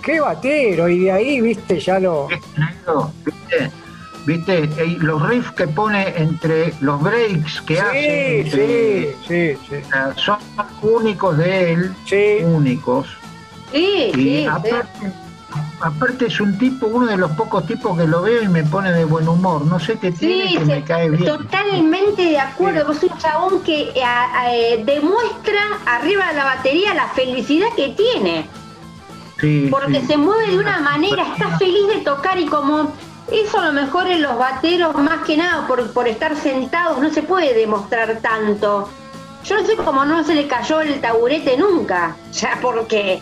[0.00, 0.88] qué batero.
[0.88, 2.28] Y de ahí, viste, ya lo...
[4.26, 4.64] ¿Viste?
[4.64, 9.76] Eh, Los riffs que pone entre los breaks que hace, Sí, entre- sí, sí,
[10.16, 10.38] son
[10.82, 12.38] únicos de él, Sí.
[12.44, 13.06] únicos.
[13.72, 14.46] Sí, Y sí, sí.
[14.46, 15.12] aparte,
[15.82, 18.92] Aparte es un tipo, uno de los pocos tipos que lo veo y me pone
[18.92, 19.64] de buen humor.
[19.64, 21.24] No sé qué tiene Sí, que se- me cae bien.
[21.24, 22.84] totalmente de acuerdo.
[22.86, 27.88] Vos un chabón que eh, a- eh, demuestra arriba de la batería la felicidad que
[27.96, 28.46] tiene.
[29.40, 30.06] Sí, Porque sí.
[30.08, 32.92] se mueve de una manera, está feliz de tocar y como
[33.32, 37.10] eso a lo mejor en los bateros, más que nada por, por estar sentados, no
[37.10, 38.88] se puede demostrar tanto.
[39.44, 43.20] Yo no sé cómo no se le cayó el taburete nunca, ya porque,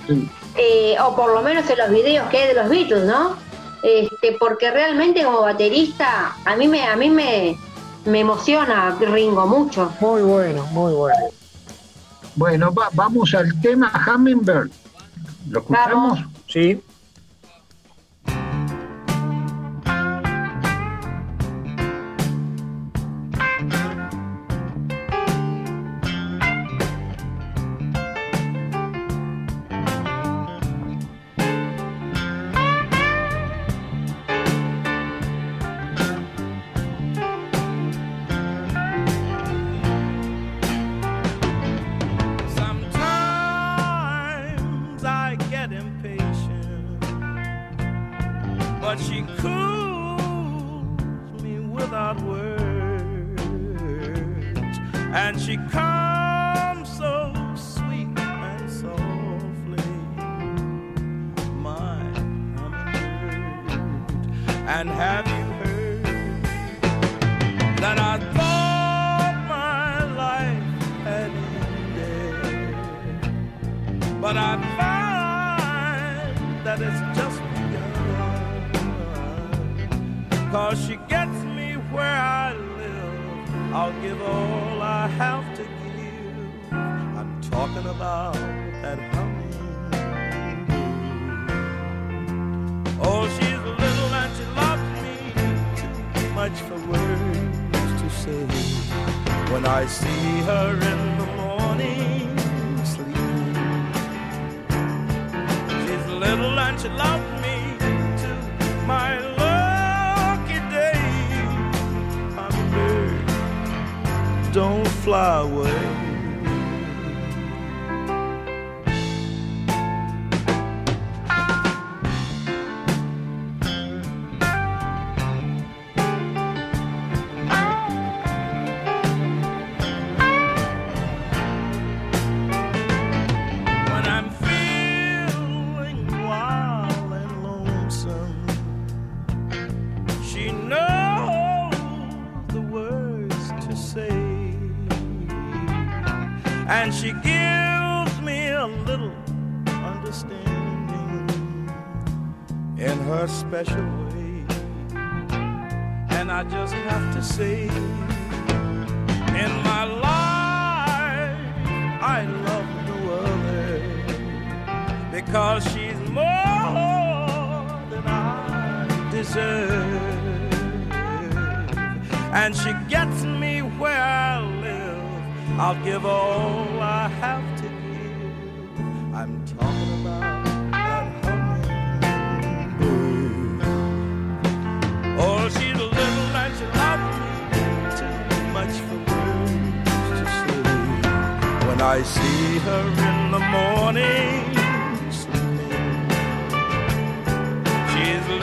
[0.56, 3.36] eh, o por lo menos en los videos que hay de los Beatles, ¿no?
[3.82, 7.56] Este, porque realmente como baterista, a mí me, a mí me,
[8.06, 9.92] me emociona Ringo mucho.
[10.00, 11.26] Muy bueno, muy bueno.
[12.34, 14.70] Bueno, va- vamos al tema Hummingbird.
[15.50, 16.18] ¿Lo escuchamos?
[16.20, 16.32] Vamos.
[16.48, 16.82] Sí.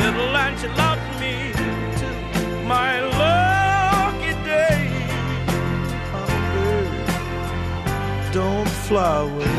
[0.03, 1.33] Little and she loves me
[1.99, 2.17] too.
[2.67, 2.91] My
[3.21, 4.81] lucky day,
[6.13, 9.54] oh, hummingbird, don't fly away.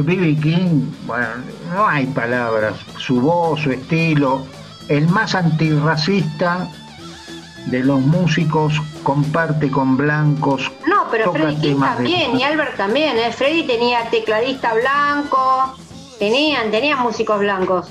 [0.00, 0.36] B.B.
[0.40, 1.26] King, bueno,
[1.74, 2.74] no hay palabras.
[2.98, 4.46] Su voz, su estilo,
[4.88, 6.68] el más antirracista
[7.66, 10.70] de los músicos, comparte con blancos.
[10.86, 13.32] No, pero Freddy King de- también, y Albert también, ¿eh?
[13.32, 15.76] Freddy tenía tecladista blanco,
[16.18, 17.88] tenían, tenían músicos blancos.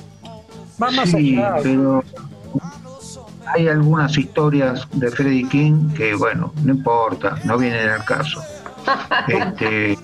[1.05, 2.03] Sí, pero
[3.53, 8.41] hay algunas historias de Freddie King que, bueno, no importa, no vienen al caso.
[9.27, 9.97] Este,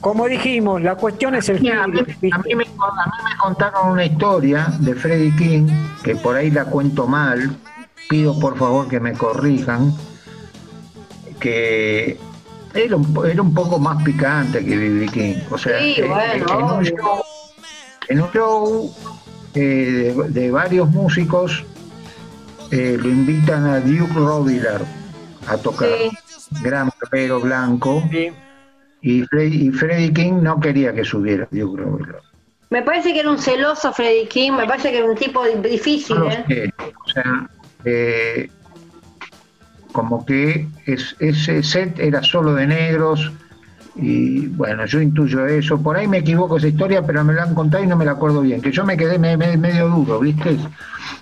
[0.00, 3.30] Como dijimos, la cuestión es el Mira, a, mí, feeling, a mí me, a mí
[3.30, 5.66] me contaron una historia de Freddie King,
[6.04, 7.56] que por ahí la cuento mal,
[8.08, 9.92] pido por favor que me corrijan,
[11.40, 12.18] que
[12.74, 15.06] era un, po- era un poco más picante que B.B.
[15.08, 15.34] King.
[15.50, 17.22] O sea, Sí, eh, bueno, en, un show,
[18.08, 18.94] en un show,
[19.54, 21.64] eh, de, de varios músicos
[22.70, 24.82] eh, lo invitan a Duke Rodiller
[25.48, 26.62] a tocar, Sí.
[26.62, 28.02] gran rapero blanco.
[28.10, 28.28] Sí.
[29.06, 32.22] Y Freddy, y King no quería que subiera Duke Robillard.
[32.70, 35.68] Me parece que era un celoso Freddy King, me parece que era un tipo di-
[35.68, 36.44] difícil, No ¿eh?
[36.48, 36.72] sé.
[36.80, 37.48] O sea,
[37.84, 38.50] eh,
[39.92, 43.32] como que es- ese set era solo de negros.
[43.94, 45.80] Y bueno, yo intuyo eso.
[45.80, 48.10] Por ahí me equivoco esa historia, pero me la han contado y no me la
[48.12, 48.60] acuerdo bien.
[48.60, 50.56] Que yo me quedé me- me- medio duro, ¿viste?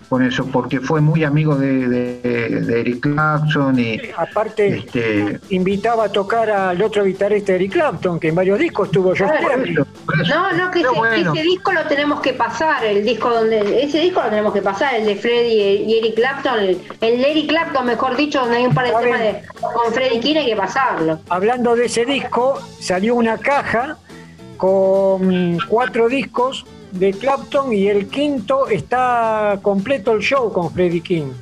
[0.09, 5.41] Con eso, porque fue muy amigo de, de- de Eric Clapton y Aparte, este.
[5.51, 9.27] invitaba a tocar al otro guitarrista Eric Clapton, que en varios discos tuvo eso.
[10.29, 11.33] No, no, que ese, bueno.
[11.33, 14.95] ese disco lo tenemos que pasar, el disco donde, ese disco lo tenemos que pasar,
[14.95, 15.55] el de Freddy
[15.87, 18.93] y Eric Clapton, el, el de Eric Clapton, mejor dicho, donde hay un par de
[18.93, 21.19] temas de, con Freddy King hay que pasarlo.
[21.29, 23.97] Hablando de ese disco, salió una caja
[24.57, 31.33] con cuatro discos de Clapton y el quinto está completo el show con Freddie King.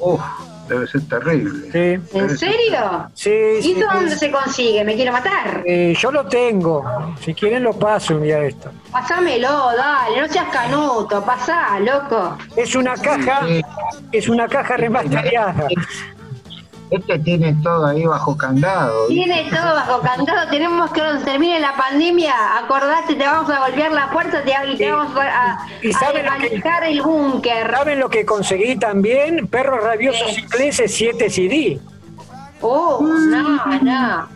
[0.00, 0.20] Uf,
[0.68, 1.70] debe ser terrible.
[2.10, 3.08] Sí, ¿En serio?
[3.14, 3.30] sí,
[3.60, 3.74] ¿Y sí.
[3.74, 4.84] dónde se consigue?
[4.84, 5.62] Me quiero matar.
[5.64, 6.84] Eh, yo lo tengo.
[7.20, 8.70] Si quieren lo paso un día esto.
[8.90, 12.36] Pásamelo, dale, no seas canuto, pasá, loco.
[12.56, 13.62] Es una caja, Sí.
[14.10, 15.68] es una caja remasterizada.
[16.96, 19.08] Este tiene todo ahí bajo candado.
[19.08, 19.24] ¿viste?
[19.24, 23.92] Tiene todo bajo candado, tenemos que cuando termine la pandemia, acordate, te vamos a golpear
[23.92, 27.70] la puerta te- y te vamos a, ¿Y a saben lo que- el búnker.
[27.70, 29.46] ¿Saben lo que conseguí también?
[29.48, 30.40] Perros rabiosos Sí.
[30.42, 31.80] ingleses 7 CD.
[32.60, 34.28] Oh, no, no.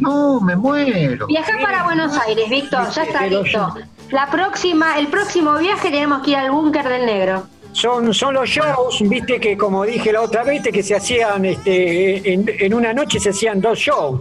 [0.00, 1.26] No, me muero.
[1.26, 3.74] Viaja para Buenos Aires, Víctor, ya está listo.
[4.10, 7.44] La próxima, el próximo viaje tenemos que ir al búnker del negro.
[7.74, 12.32] Son, son los shows, viste que como dije la otra vez, que se hacían este,
[12.32, 14.20] en, en una noche se hacían dos shows.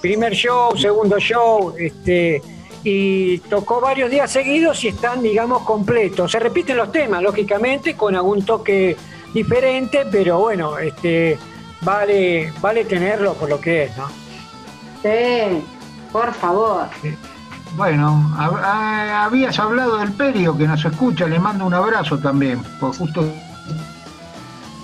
[0.00, 2.40] Primer show, segundo show, este,
[2.82, 6.32] y tocó varios días seguidos y están, digamos, completos.
[6.32, 8.96] Se repiten los temas, lógicamente, con algún toque
[9.34, 11.36] diferente, pero bueno, este,
[11.82, 14.08] vale, vale tenerlo por lo que es, ¿no?
[15.02, 15.62] Sí,
[16.10, 16.86] por favor.
[17.78, 18.60] Bueno, hab-
[19.24, 23.22] habías hablado del Perio que nos escucha, le mando un abrazo también, por justo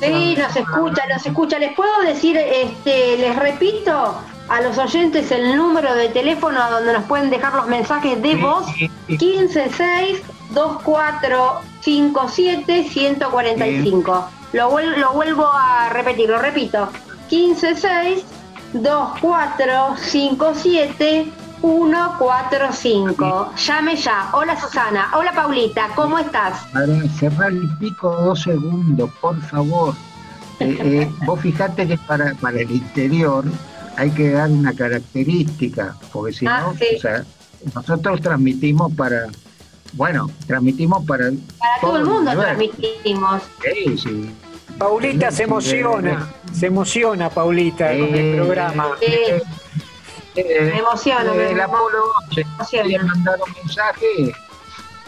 [0.01, 1.59] Sí, nos escucha, nos escucha.
[1.59, 4.17] Les puedo decir, este, les repito
[4.49, 8.33] a los oyentes el número de teléfono a donde nos pueden dejar los mensajes de
[8.33, 8.67] Sí, voz.
[8.77, 9.19] sí, sí.
[9.19, 14.29] 156 2457 145.
[14.53, 16.89] Lo, vuel- lo vuelvo a repetir, lo repito.
[17.29, 18.25] 156
[18.75, 21.44] 2457 145.
[23.57, 24.29] Llame ya.
[24.33, 25.11] Hola Susana.
[25.17, 25.89] Hola Paulita.
[25.95, 26.61] ¿Cómo estás?
[26.73, 26.87] para
[27.19, 29.95] cerrar el pico dos segundos, por favor.
[30.61, 33.45] Eh, eh, vos fijate que para, para el interior
[33.97, 36.85] hay que dar una característica, porque si Ah, no, sí.
[36.97, 37.25] o sea,
[37.75, 39.27] nosotros transmitimos para,
[39.95, 43.43] bueno, transmitimos para, Para todo el mundo transmitimos.
[43.63, 44.31] Sí, sí.
[44.79, 48.89] Paulita se emociona, se emociona Paulita con el Eh, programa.
[50.37, 51.99] Eh, Me emociono, me- el Apolo
[52.29, 52.89] 11, emociona.
[52.89, 54.35] le mandaron mensaje.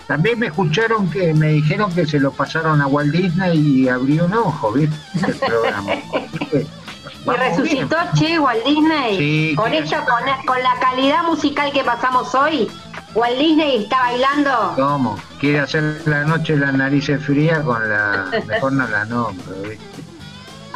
[0.06, 4.26] También me escucharon que me dijeron que se lo pasaron a Walt Disney y abrió
[4.26, 4.96] un ojo, ¿viste?
[5.26, 5.94] El programa.
[5.94, 8.12] Y Vamos resucitó bien.
[8.14, 9.16] Che Walt Disney.
[9.18, 12.70] Sí, con esto, con, con la calidad musical que pasamos hoy,
[13.14, 14.72] Walt Disney está bailando.
[14.76, 15.18] ¿Cómo?
[15.40, 18.26] Quiere hacer la noche la narices fría con la.
[18.46, 19.95] Mejor no la nombro, ¿viste?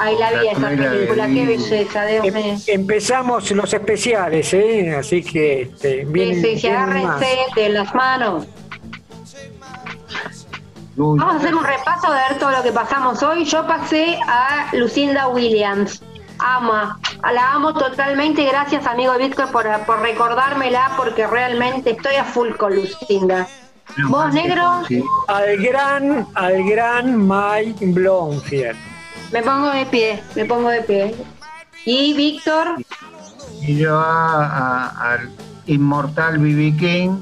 [0.02, 2.54] Ay, la vi esa película, qué belleza, Dios Em- mío.
[2.68, 4.94] empezamos los especiales, ¿eh?
[4.98, 6.78] así que este, Sí, vienen, sí, más.
[6.82, 8.46] agárrense de las manos.
[10.96, 13.44] Uy, Vamos a hacer un repaso de ver todo lo que pasamos hoy.
[13.44, 16.02] Yo pasé a Lucinda Williams.
[16.38, 16.98] Ama,
[17.32, 18.44] la amo totalmente.
[18.46, 23.46] Gracias, amigo Víctor, por, por recordármela, porque realmente estoy a full con Lucinda.
[24.08, 24.82] ¿Vos, negro?
[24.88, 25.02] sí.
[25.28, 28.76] Al gran, al gran Mike Blomfield.
[29.32, 31.14] Me pongo de pie, me pongo de pie.
[31.84, 32.76] Y Víctor,
[33.62, 35.30] Y yo a, a- al
[35.66, 36.74] inmortal B.B.
[36.78, 37.18] King,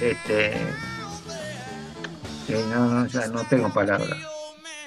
[0.00, 0.56] este,
[2.48, 4.18] eh, no, no, ya no tengo palabras.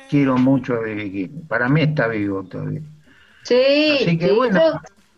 [0.09, 1.11] Quiero mucho a B.B.
[1.11, 1.47] King.
[1.47, 2.81] Para mí está vivo todavía.
[3.43, 4.59] Sí, Así que sí, bueno.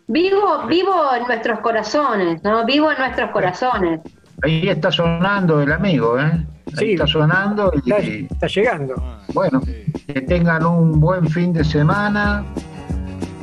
[0.06, 2.64] vivo, vivo en nuestros corazones, ¿no?
[2.64, 4.00] Vivo en nuestros corazones.
[4.44, 6.24] Ahí está sonando el amigo, ¿eh?
[6.24, 6.92] Ahí Sí.
[6.92, 8.94] está sonando y, Está, está llegando.
[9.32, 9.60] bueno,
[10.06, 12.44] que tengan un buen fin de semana.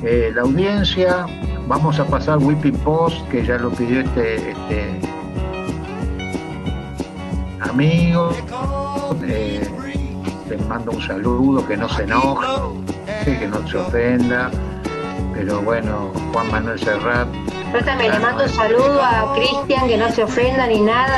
[0.04, 1.26] Eh, la audiencia,
[1.68, 5.00] vamos a pasar Whippy Post, que ya lo pidió este, este
[7.62, 8.32] amigo.
[9.24, 9.68] Eh,
[10.50, 12.48] te mando un saludo, que no se enoje,
[13.40, 14.52] que no se ofenda.
[15.34, 17.28] Pero bueno, Juan Manuel Serrat,
[17.74, 21.18] Yo también le mando un saludo a Cristian, que no se ofenda ni nada,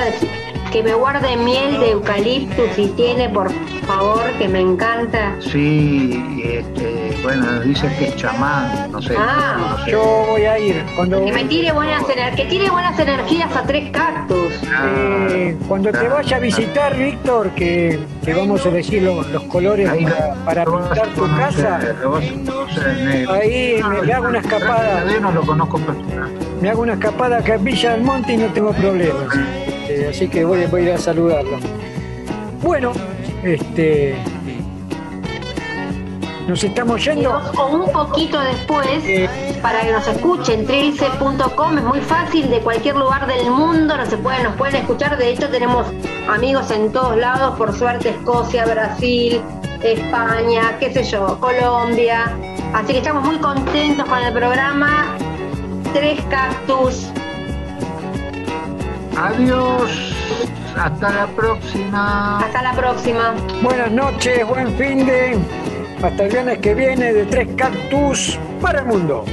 [0.73, 3.51] que me guarde miel de eucalipto si tiene, por
[3.85, 5.35] favor, que me encanta.
[5.39, 9.15] sí, este, bueno, dice que es chamán, no sé.
[9.17, 9.91] Ah, no sé.
[9.91, 10.83] Yo voy a ir.
[10.95, 14.53] Cuando, Que me tire buenas ener- que tire buenas energías a tres cactus.
[14.89, 19.87] eh, cuando te vaya a visitar, Víctor, que, que vamos a elegir los, los colores
[19.89, 23.29] Ahí para, para lo pintar tu conocer, casa, conocer.
[23.29, 25.03] Ahí me- hago una escapada.
[25.21, 26.45] no lo conozco personalmente.
[26.61, 29.37] me hago una escapada acá en Villa del Monte y no tengo problemas.
[29.89, 31.57] Eh, así que voy, voy a ir a saludarlo.
[32.61, 32.93] Bueno,
[33.43, 34.15] este.
[36.47, 37.41] Nos estamos yendo.
[37.57, 38.87] O un poquito después,
[39.61, 44.17] para que nos escuchen, trilce.com es muy fácil, de cualquier lugar del mundo nos, se
[44.17, 45.17] pueden, nos pueden escuchar.
[45.17, 45.87] De hecho, tenemos
[46.27, 49.41] amigos en todos lados, por suerte, Escocia, Brasil,
[49.81, 52.37] España, qué sé yo, Colombia.
[52.73, 55.15] Así que estamos muy contentos con el programa.
[55.93, 57.07] Tres cactus.
[59.17, 60.15] Adiós,
[60.75, 62.39] hasta la próxima.
[62.39, 63.33] Hasta la próxima.
[63.61, 65.37] Buenas noches, buen fin de.
[66.01, 69.23] Hasta el viernes que viene de Tres Cactus para el Mundo.